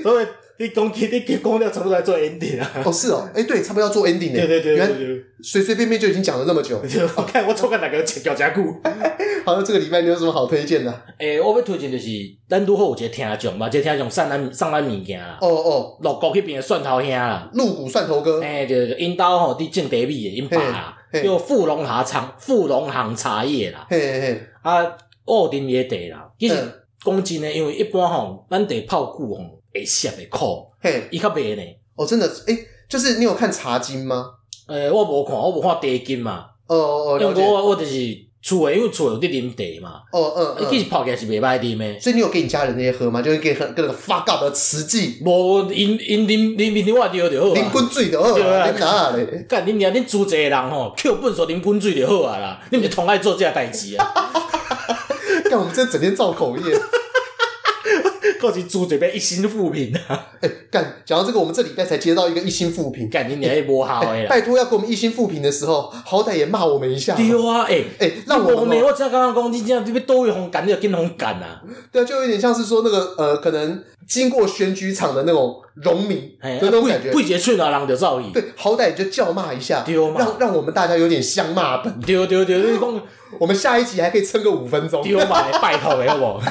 [0.04, 0.28] 所以。
[0.60, 2.72] 你讲起你结讲了，差不多要做 ending 啊？
[2.84, 4.48] 哦，是哦，哎，对，差不多要做 ending 的。
[4.48, 4.96] 对对对，原来
[5.44, 6.82] 随随便便就已经讲了那么久。
[7.16, 8.74] 我看我错看哪个脚夹裤。
[9.46, 11.02] 好，像这个礼拜你有什么好推荐的？
[11.20, 12.10] 诶，我要推荐就是
[12.50, 15.38] 咱拄好有一个听众嘛，这个听众送咱送咱物件啦。
[15.42, 18.42] 哦哦，鹿谷迄边的蒜头兄啦，鹿谷蒜头哥。
[18.42, 23.86] 诶，对对对，因兜吼伫种茶米的，因爸啦，叫富隆茶厂富隆行茶叶啦。
[23.90, 24.84] 嘿嘿嘿，啊，
[25.24, 26.56] 我啉伊的茶啦，其实
[27.06, 29.57] 讲真的，因为一般吼，咱茶泡久吼。
[29.80, 31.62] 会涩会苦，嘿，伊较袂呢。
[31.96, 34.32] 哦，真的，诶，就是你有看茶经吗？
[34.68, 36.46] 诶，我无看，我无看茶经嘛。
[36.68, 37.96] 哦哦，因为我我就是
[38.42, 40.02] 厝诶，因为厝有伫啉茶嘛。
[40.12, 42.00] 哦嗯，伊其实泡起来是袂歹啉诶。
[42.00, 43.22] 所以你有给你家人那些喝吗？
[43.22, 45.20] 就是给跟那个发酵的瓷器。
[45.24, 47.56] 无，因因啉啉啉我着就好。
[47.56, 48.34] 啉滚水就好。
[48.34, 48.68] 对啊。
[48.68, 49.46] 啉哪咧？
[49.50, 52.62] 干恁娘，恁租一个人吼，扣本数啉滚水就好啊啦。
[52.72, 54.14] 你毋是同爱做这代志啊？
[55.50, 56.80] 干我们这整天造口业。
[58.40, 60.28] 过去租这边一星负评啊！
[60.42, 64.26] 哎，干，讲到这个，我们这礼拜才接到一个一星负评，干你你一波好哎！
[64.28, 67.16] 拜托要给我们一星负评的时候，好歹也骂我们一下。
[67.16, 71.62] 对啊，哎哎，让我们我只刚刚讲你这样这边都有红干，你有跟红感啊！
[71.92, 78.32] 对啊，就有点像是说那个呃，可能经过选举场的那种农民的那种感觉，不接去哪让的造诣。
[78.32, 82.00] 对，好歹就叫骂一下，让让我们大家有点相骂本。
[82.02, 83.02] 丢丢丢，你讲
[83.40, 85.02] 我们下一集还可以撑个五分钟。
[85.04, 86.42] 丢嘛，拜托了，好不？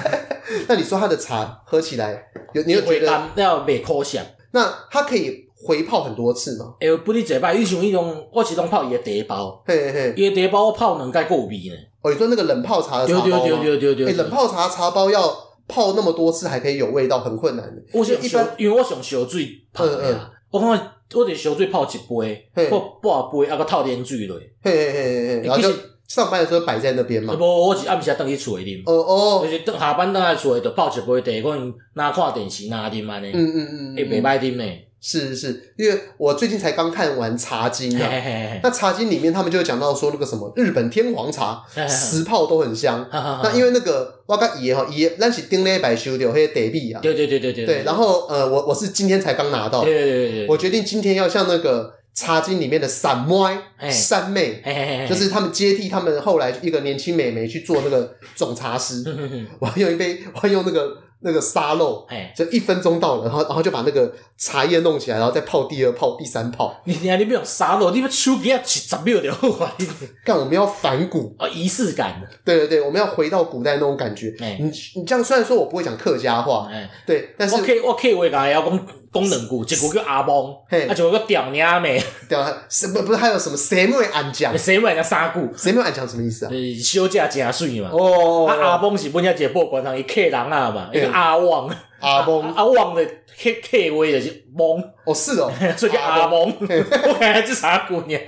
[0.69, 2.23] 那你说他的茶喝起来
[2.53, 4.19] 有你有觉得要袂苦涩？
[4.53, 6.75] 那它可以回泡很多次吗？
[6.81, 11.75] 哎，不你这摆，你像迄种我是拢泡伊的茶包，嘿嘿，伊的茶包我泡两盖够味呢。
[12.03, 13.39] 哦，你说那个冷泡茶的茶包吗？
[13.41, 14.09] 对对对对对。
[14.09, 17.83] 哎，冷泡茶茶包要泡那么多次还可以有味道，很困难的。
[17.93, 20.31] 我是一般，因为我用烧水泡的啊。
[20.51, 20.71] 我看
[21.15, 24.39] 我得烧水泡一杯，或半杯，啊个透点水落。
[24.63, 25.69] 嘿嘿嘿嘿，然后就。
[26.09, 27.35] 上班的时候摆在那边嘛？
[27.35, 28.83] 无，我是暗时啊，等去厝里啉。
[28.87, 33.31] 哦哦，就是等下班等来厝里，就泡一杯茶，可能哪看电视哪啉安尼。
[33.33, 34.65] 嗯嗯嗯，诶，袂歹啉呢。
[34.99, 38.11] 是是是，因为我最近才刚看完《茶经》啊。
[38.63, 43.07] 那《茶经》里面他们就讲到说那个什么日本天皇茶，十泡都很香。
[43.13, 47.01] 那因为那个我甲爷哈爷，那是顶礼拜收到迄个茶米啊。
[47.01, 47.67] 对对对对对。
[47.67, 49.85] 对，然后呃，我我是今天才刚拿到。
[49.85, 50.47] 对对对对。
[50.49, 51.96] 我决定今天要像那个。
[52.17, 54.63] 茶经里面的三妹，三妹，
[55.07, 59.05] 就是他们接替他们后来一个年轻美眉去做那个总茶师。
[59.61, 66.75] 我要用一杯，我要用那个那个沙漏，就一分钟到了，然后然后就把那个茶叶弄起来，然后再泡第二泡、第三泡。
[66.85, 69.77] 你你你不用沙漏，你们手给他七十秒就好啊！
[70.25, 72.23] 干，我们要反古啊，仪式感。
[72.43, 74.35] 对对对，我们要回到古代那种感觉。
[74.59, 74.65] 你
[74.95, 76.67] 你这样虽然说我不会讲客家话，
[77.05, 78.87] 对，但是我可以我可以我讲要讲。
[79.19, 80.55] 功能股，一个叫阿蒙，
[80.89, 84.57] 啊，就个屌娘妹， 屌什不不是还有什么谁妹安讲？
[84.59, 85.49] 谁妹安三股？
[85.57, 86.51] 谁妹安讲什么意思啊？
[86.83, 87.89] 休假加税嘛。
[87.93, 91.69] 哦，啊阿蒙是本家一个报关上伊客人啊嘛，一个阿旺，
[92.01, 94.83] 阿蒙 阿旺的客客位就是蒙。
[95.05, 96.55] 哦，是哦， 所以叫阿蒙。
[96.61, 98.21] 我感觉是啥姑娘？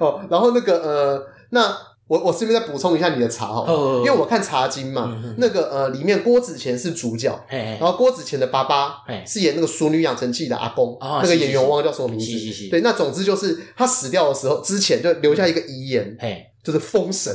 [0.00, 1.76] 哦，然后那个呃，那。
[2.08, 3.64] 我我顺便再补充一下你的茶哈，
[3.98, 16.16] 因为我看茶经嘛，那个呃里面郭子乾是主角，然后郭子乾的爸爸是演那个《俗女养成记》的阿公，那个演员我忘了叫什么名字，对，那总之就是他死掉的时候之前就留下一个遗言，
[16.62, 17.34] 就是封神，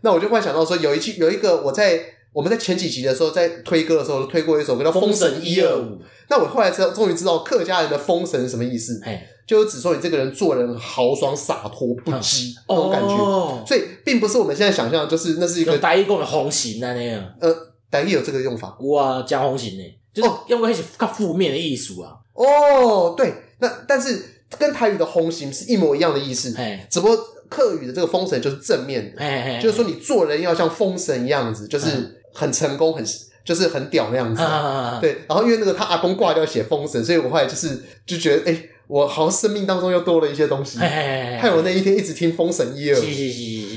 [0.00, 2.00] 那我就会想到说有一句有一个我在
[2.32, 5.82] 我们在前几集的时候在推歌的时候推过一首歌叫《封神一二五》，
[6.28, 9.00] 那我后来知道终于知道客家人的封神是什么意思。
[9.50, 17.20] 就是只说你这个人做人豪爽洒脱不羁那种感觉，所以并不是我们现在想象，就是那是一个台语讲的风行啊那样。
[17.40, 17.52] 呃，
[17.90, 19.82] 台语有这个用法，哇，讲风行呢，
[20.14, 22.14] 就是因为是较负面的意思啊。
[22.32, 24.24] 哦，对，那但是
[24.56, 26.54] 跟台语的风行是一模一样的意思，
[26.88, 33.04] 只不过客语的这个封神就是正面的，就是说你做人要像封神一样子，就是很成功，很
[33.44, 34.40] 就是很屌那样子。
[35.00, 38.62] 对，然后因为那个他阿公挂掉写封神，所以我后来就是就觉得哎。
[38.90, 42.96] 我好像生命当中又多了一些东西，害我那一天一直听《封神一二》。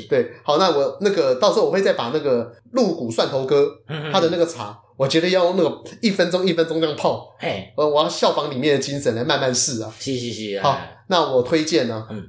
[0.10, 3.70] 对，好，那我那个到时候我会再把那个鹿骨蒜头哥
[4.12, 7.32] 他的那个茶，我觉得要用那个一分钟一分钟这样泡。
[7.38, 9.94] 嘿，呃，我要效仿里面的精神来慢慢试啊。
[10.00, 10.60] 是是是。
[10.62, 12.24] 好，那我推荐呢，嗯，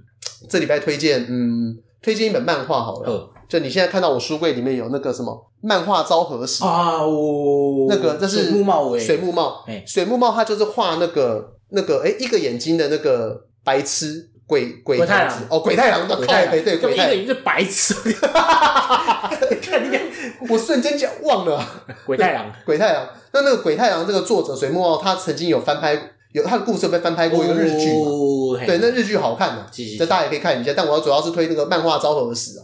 [0.50, 3.30] 这礼拜推荐，嗯，推荐一本漫画好了。
[3.54, 6.98] 就你现在看到我书柜里面有那个什么漫画昭和史啊，
[7.88, 11.52] 那个这是水木茂，水木茂，水木茂他就是画那个。
[11.70, 15.36] 那个哎，一个眼睛的那个白痴鬼鬼太郎。
[15.50, 17.26] 哦，鬼太郎的太对对，鬼太郎。
[17.26, 17.94] 是白痴，
[19.60, 20.00] 看你看，
[20.48, 21.60] 我瞬间就忘了。
[22.06, 23.08] 鬼太郎，鬼太郎。
[23.32, 26.00] 那那个鬼太郎这个作者水木茂，他曾经有翻拍，
[26.34, 28.66] 有他的故事被翻拍过一个日剧嘛？
[28.66, 29.66] 对，那日剧好看的，
[29.98, 30.74] 这大家也可以看一下。
[30.76, 32.62] 但我要主要是推那个漫画昭和史啊，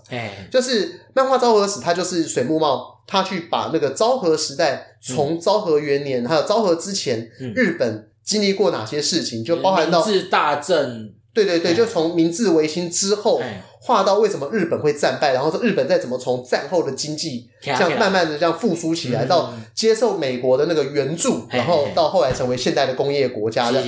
[0.51, 8.07] 就是漫画昭和史，它就是水木茂他去把那个昭和时代，从昭和元年还有昭和之前日本。
[8.23, 11.12] 经历过哪些事情，就包含到明治大正。
[11.33, 13.41] 对对对，就从明治维新之后
[13.81, 23.81] 画到为什么日本会战败，然后说日本再怎么从战后的经济这样慢慢的这样复苏起来，到接受美国的那个援助，然后到后来成为现代的工业国家的，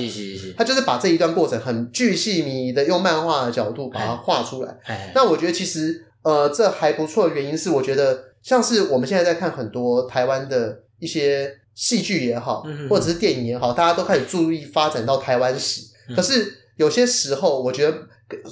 [0.57, 4.77] 他就是把这一段过程很巨细靡遗的用漫画的角度把它画出来。
[5.13, 15.81] 那我觉得其实呃这还不错的原因是，我觉得像是我们现在在看很多台湾的一些戏剧也好，或者是电影也好，大家都开始注意发展到台湾史，
[16.15, 16.62] 可是。
[16.77, 17.93] 有些时候，我觉得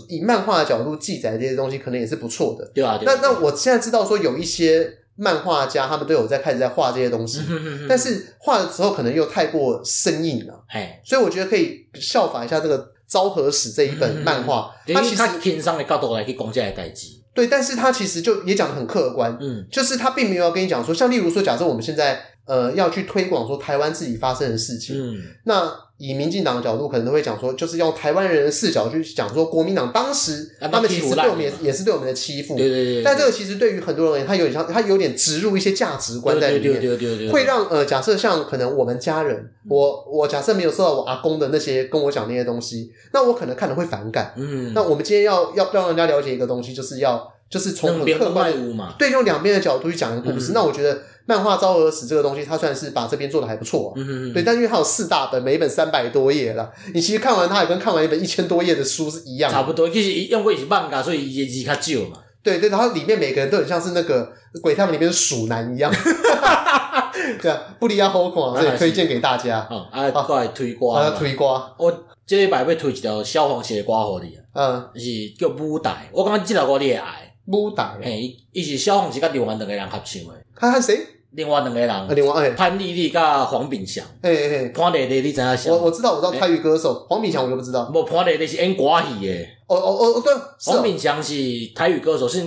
[0.07, 2.69] 以漫画的角度记载这些东西，可能也是不错的。
[2.73, 3.19] 对啊，对啊。
[3.21, 7.41] 那那我现在知道说，有一些漫画家，他们都有在开始在画这些东西，
[7.89, 10.63] 但是画的时候可能又太过生硬了。
[10.69, 17.07] 哎，所以我觉得可以效仿一下这个《昭和史》这一本漫画，它其实天上的角度来去讲这些代志。
[17.33, 19.35] 对，但是它其实就也讲的很客观。
[19.39, 25.73] 嗯，就是他并没有要跟你讲说，像例如说，假设我们现在呃要去推广说台湾自己发生的事情，嗯，那。
[26.01, 32.57] 以民进党的角度，可能都会讲说，就是用台湾人的视角去讲说，国民党当时他们其实对我们也也是对我们的欺负。
[32.57, 33.03] 对对对。
[33.03, 44.33] 但这个其实对于很多人而言，他有点像，他有点植入一些价值观在里面，对对对会让呃，假设像可能我们家人，我我假设没有受到我阿公的那些跟我讲那些东西，那我可能看了会反感。
[44.35, 44.73] 嗯。
[44.73, 50.51] 那我们今天要要让人家了解一个东西，就是要就是从很客观的，对，用两边的角度去讲一个故事。
[50.55, 50.99] 那我觉得。
[51.25, 54.43] 漫画《昭和史》这个东西，它算是把这边做的还不错，啊，嗯哼嗯，对。
[54.43, 59.51] 但因为它有四大本，每一本三百多页了，你其实看完它也跟看完一本一千多页的书是一样。
[59.51, 62.17] 差不多，其实因为是漫画，所以也字较少嘛。
[62.43, 64.31] 对对，然后里面每个人都很像是那个
[64.63, 65.93] 鬼他们里面的鼠男一样，
[67.39, 69.67] 对啊，不离啊好看，所以推荐给大家。
[69.69, 71.71] 嗯，啊，过来推瓜，啊，推瓜。
[71.77, 76.09] 我这礼拜要推一条消防写的歌给你，嗯，是叫舞台。
[76.11, 77.30] 我感觉这条歌你会爱。
[77.47, 80.33] 舞台，嘿，伊是消防是甲另外两个人合唱的。
[80.53, 80.99] 看看谁？
[81.31, 85.73] 另外两个人，另外潘丽丽甲黄炳祥，哎哎哎，潘丽丽你知影想？
[85.73, 87.85] 我我知道，我知道台语歌手黄炳祥，我就不知道。
[87.85, 89.49] 不，潘丽丽是演歌戏诶。
[89.67, 90.33] 哦哦哦，对，
[90.65, 91.33] 黄炳祥是
[91.73, 92.43] 台语歌手，是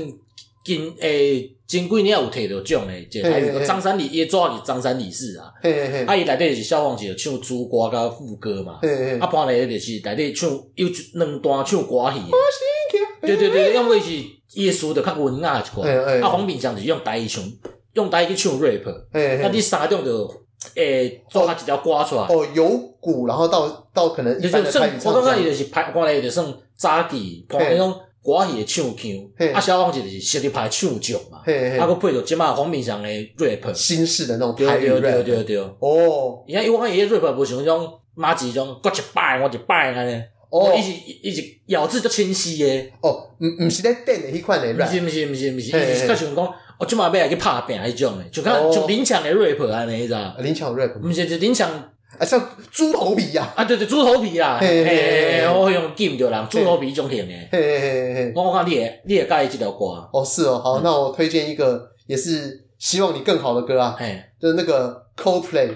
[0.62, 3.60] 今诶前几年有摕到奖的，这台语歌。
[3.64, 5.50] 张三李，伊主要是张三李四啊。
[5.62, 8.80] 嘿嘿嘿，啊伊内底是消防局唱主歌甲副歌嘛。
[8.82, 12.36] 嘿嘿，啊潘丽丽就是内底唱有两段唱歌戏的。
[13.26, 14.10] 对对对，因为是
[14.52, 16.22] 伊的词着较文雅一寡。
[16.22, 17.42] 啊黄炳祥是用台语唱。
[17.94, 20.28] 用台语去唱 rap，那你三种就
[20.74, 22.22] 诶做下一条歌出来。
[22.22, 22.68] 哦，有
[22.98, 25.12] 鼓，然后到到可能一般的台语唱。
[25.14, 26.44] 我感觉伊就是拍，看来就算
[26.74, 29.54] 早期，拍那种歌戏的唱腔。
[29.54, 31.38] 啊，消防就是实力派唱将嘛。
[31.38, 33.08] 啊，佮配着即马黄炳祥的
[33.38, 35.00] rap，新式的那种台语 rap。
[35.00, 35.58] 对对对。
[35.58, 36.42] 哦。
[36.48, 40.20] 伊看，伊我感觉伊个 rap 无像迄种马子种，我一摆我一摆安尼。
[40.58, 40.74] 哦。
[40.76, 40.92] 伊是
[41.22, 42.92] 伊是咬字足清晰诶。
[43.00, 44.88] 哦，毋毋是咧电诶迄款诶 rap。
[44.88, 46.54] 毋是毋是毋是毋是，伊是较像讲。
[46.78, 50.34] 我即马要来去拍拼迄种诶，就看就林强诶 rap 安尼，你知道？
[50.38, 51.70] 林强 rap，毋是就林强
[52.18, 52.40] 啊，像
[52.70, 53.52] 猪头皮呀！
[53.56, 54.58] 啊，对对，猪头皮啦！
[54.60, 57.48] 嘿嘿嘿，我用记毋着人，猪头皮种型诶。
[57.50, 59.84] 嘿嘿嘿嘿，我我看你会你会介意这条歌？
[60.12, 63.96] 哦，是哦，好，那我推荐一个，也是希望你更好的歌啊，
[64.40, 65.70] 就是那个 Coldplay，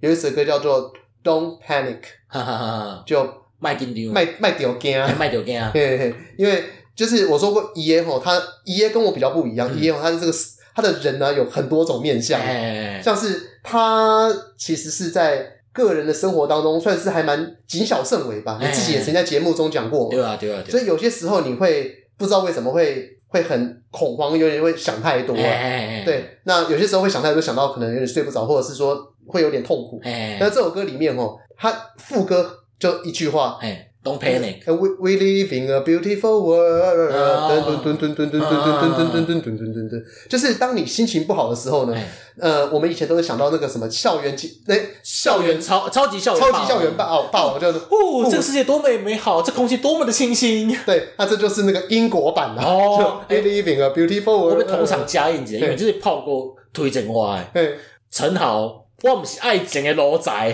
[0.00, 0.92] 有一首歌叫做
[1.24, 3.24] Don't Panic，哈哈哈，就
[3.64, 6.62] 卖紧张，卖卖掉惊， 卖掉惊，嘿嘿，因为。
[6.96, 9.68] 就是我说过，爷爷吼，他爷爷跟我比较不一样。
[9.76, 10.32] 爷爷、嗯、他是这个
[10.76, 18.58] 他的人呢，有很多种面相，欸、像是他其实是在个人的生活当中算是还蛮谨小慎微吧。
[18.60, 20.62] 欸、你自己也曾在节目中讲过，对啊对啊。
[20.68, 25.34] 所以有些时候你会不知道为什么会会很恐慌，有点会想太多。
[25.34, 28.96] 欸、对，那有些时候会想太多，想到可能有点睡不着，或者是说
[29.26, 30.00] 会有点痛苦。
[30.04, 33.58] 欸、但是这首歌里面哦，他副歌就一句话。
[33.62, 34.66] 欸 Don't panic.
[34.66, 37.10] We we live in a beautiful world.
[37.50, 41.96] 噔噔噔噔噔噔噔噔噔噔噔噔噔噔，就是当你心情不好的时候呢，
[42.38, 50.76] 呃，我们以前都会想到那个什么校园级，那校园超超级校园超级校园霸霸王，就是哦，这个世界多么美好，这空气多么的清新。
[50.84, 53.22] 对，那这就是那个英国版的哦。
[53.26, 54.52] We live in a beautiful world。
[54.52, 57.78] 我们同场加印子，因为这是泡过推荐我诶。
[58.10, 60.52] 陈豪，我不是爱情的奴才。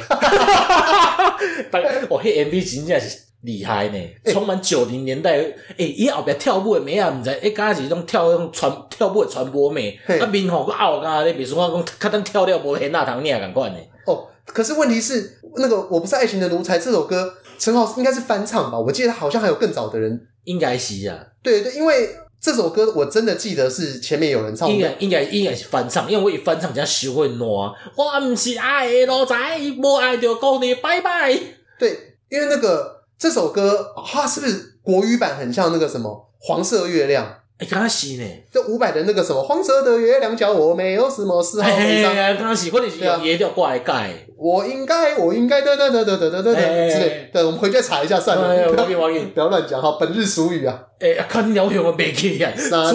[1.71, 3.19] 但我迄 MV 真正是。
[3.43, 13.79] 厉害呢，充满九零年代，诶、欸，伊后壁跳舞的妹啊，毋知，诶，刚开始种跳迄种传跳舞的传播妹，啊，面吼个拗啊，你比如说我讲，较等跳了无现那堂你也共款呢。
[14.05, 18.79] 哦，可是问题是，那个我不是爱情的奴才这首歌，陈豪应该是翻唱吧？
[18.79, 21.25] 我记得好像还有更早的人，应该是啊。
[21.43, 22.11] 对对，因为
[22.41, 27.39] 这首歌我真的记得是前面有人唱，应该应该应该是翻唱，因为我一翻唱，人家学会烂。
[27.39, 27.75] 我
[28.21, 31.39] 不是爱的奴才，无爱就告你拜拜。
[31.79, 33.01] 对，因为那个。
[33.21, 37.40] 这首歌，它是不是国语版很像那个什么黄色月亮？
[37.61, 42.17] 哎，刚刚是呢，这五百的那个什么黄色的月亮叫我没有什么丝毫悲伤。
[42.17, 44.11] 刚刚是，或者是也要过来改。
[44.39, 47.29] 我应该，我应该，哒哒哒哒哒哒哒之类。
[47.31, 48.71] 对，我们回去查一下算了。
[48.71, 48.93] 不要不
[49.41, 50.83] 要乱讲哈，本日俗语啊。
[50.99, 52.51] 哎，看你聊天我没去啊，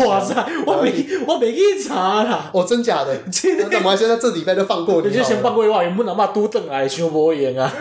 [0.08, 0.34] 哇塞，
[0.66, 0.92] 我没
[1.28, 2.50] 我没去查啦。
[2.52, 3.16] 哦，真假的？
[3.70, 5.14] 那我们现在这礼拜就放过你。
[5.14, 7.72] 就先放过的话，原本阿妈拄转来伤无闲啊。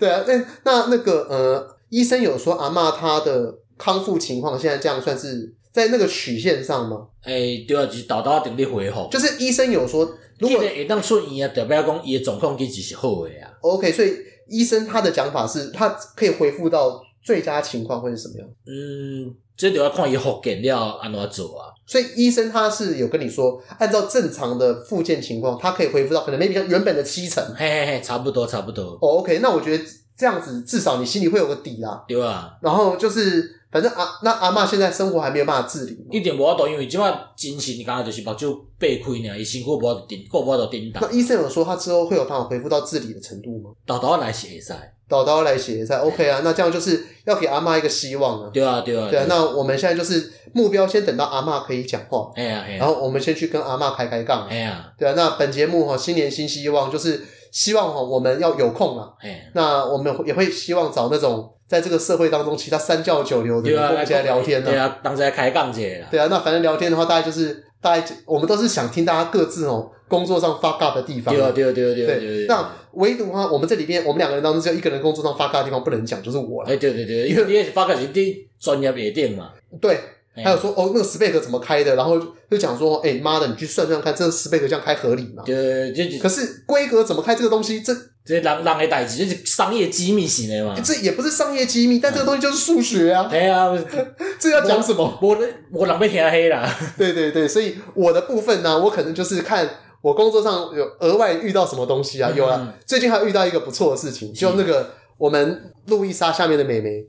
[0.00, 5.54] 对啊，那那那个呃，医生有说阿妈她的康复情况现在这样算是。
[5.76, 7.06] 在那个曲线上吗？
[7.22, 9.06] 哎、欸，对啊，就是豆豆定力恢复。
[9.10, 13.52] 就是医生有说，如果会当出院啊，代表讲伊的状况其实是好的啊。
[13.60, 14.14] OK，所以
[14.48, 18.48] 医生他的讲法是，他可以恢复到最佳情况会是什么样？
[18.66, 21.68] 嗯，这就要看伊复健了安怎做啊。
[21.86, 27.44] 所以医生他是有跟你说，按照正常的复健情况，他可以恢复到可能 maybe 原本的七成。
[27.54, 28.96] 嘿嘿嘿，差不多差不多。
[29.02, 29.84] 哦，OK，那我觉得
[30.16, 32.02] 这样子至少你心里会有个底啦。
[32.08, 32.56] 对啊。
[32.62, 33.55] 然后就是。
[33.70, 41.00] 反正阿那阿嬷现在生活还没有办法自理，一点无法度，因为即摆精神刚刚就是目睭掰开尔，伊辛苦无法度顶，够无法度顶打。
[41.00, 43.70] 那医生有说他之后会有办法恢复到自理的程度吗？
[43.84, 48.50] 豆豆来写赛，豆豆来写赛，OK 啊，那这样就是要给阿嬷一个希望啊。
[48.52, 49.26] 对啊，对啊，对啊。
[49.28, 55.14] 那我们现在就是目标，先等到阿嬷可以讲话，哎呀，然后我们先去跟阿嬷开开杠，哎呀，对啊。
[55.16, 61.52] 那本节目哈，新年新希望，就是希望哈，我们要有空了，哎，那我们也会希望找那种。
[61.68, 64.70] 在这个社会当中，其他三教九流的人一起来聊天呢。
[64.70, 66.06] 对啊，当时在开杠姐了。
[66.08, 71.34] 对啊，那反正聊天的话，大概就是大概我们都是想听大家各自哦工作上 fuck up 的地方。
[71.34, 72.06] 对啊，对啊，对啊，对啊。
[72.06, 76.70] 对，那唯独哈，我们这里边我们两个人当中只有一个人工作上 fuck up 的地方不能讲，就是我了。
[76.70, 79.50] 哎，对对对，因为你也是 fuck up 是第专业别店嘛。
[79.80, 79.98] 对。
[80.44, 81.96] 还有说哦，那个 spec 怎么开的？
[81.96, 82.18] 然后
[82.50, 85.42] 就讲说，哎妈的，你去算算看，这个 spec 这样开合理吗？
[85.46, 90.78] 对，就可是规格怎么开这个东西，这这人人的代志，就是商业机密型的嘛？
[90.84, 93.28] 这也不是商业机密，但这个东西就是数学啊。
[93.30, 93.72] 对啊，
[94.38, 95.18] 这要讲什么？
[95.22, 95.38] 我
[95.72, 96.68] 我人被天黑了。
[96.98, 99.68] 对对对，所以我的部分呢，我可能就是看
[100.02, 104.90] 我工作上有额外遇到什么东西啊，有啊，最近还遇到一个不错的事情，就那个。
[105.18, 107.02] 我们路易莎下面的美眉，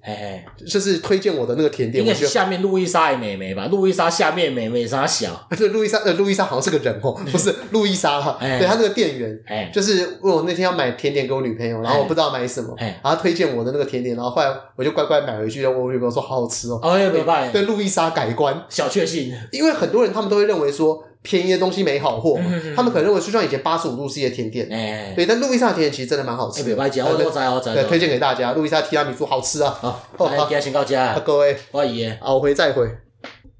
[0.65, 3.67] 就是推荐我的那个甜点，应该是下面路易莎的妹妹吧？
[3.67, 5.45] 路易莎下面妹妹啥小？
[5.57, 8.37] 对，路易莎呃，路易莎好像是个人哦，不是路易莎哈。
[8.39, 9.37] 对，他那个店员，
[9.73, 16.79] 就是问我那天要买甜点给我女朋友，然后我不知道买什么，然后推荐我的那个甜点，然后后来我就乖乖买回去，然后我女朋友说好好吃哦。
[16.81, 19.33] 哦，也没办法，对路易莎改观，小确幸。
[19.51, 21.03] 因为很多人他们都会认为说。
[21.27, 22.39] 便宜的东西没好货，
[22.73, 24.69] 他们可能认为就像以前八十五度 C 的甜点，
[25.13, 26.75] 对，但路易莎的甜点其实真的蛮好吃的。
[27.75, 29.77] 对，推荐给大家，路易莎提拉米苏好吃啊！
[29.81, 33.06] 好，好，今天先到这， 各位，欢迎，好回再会。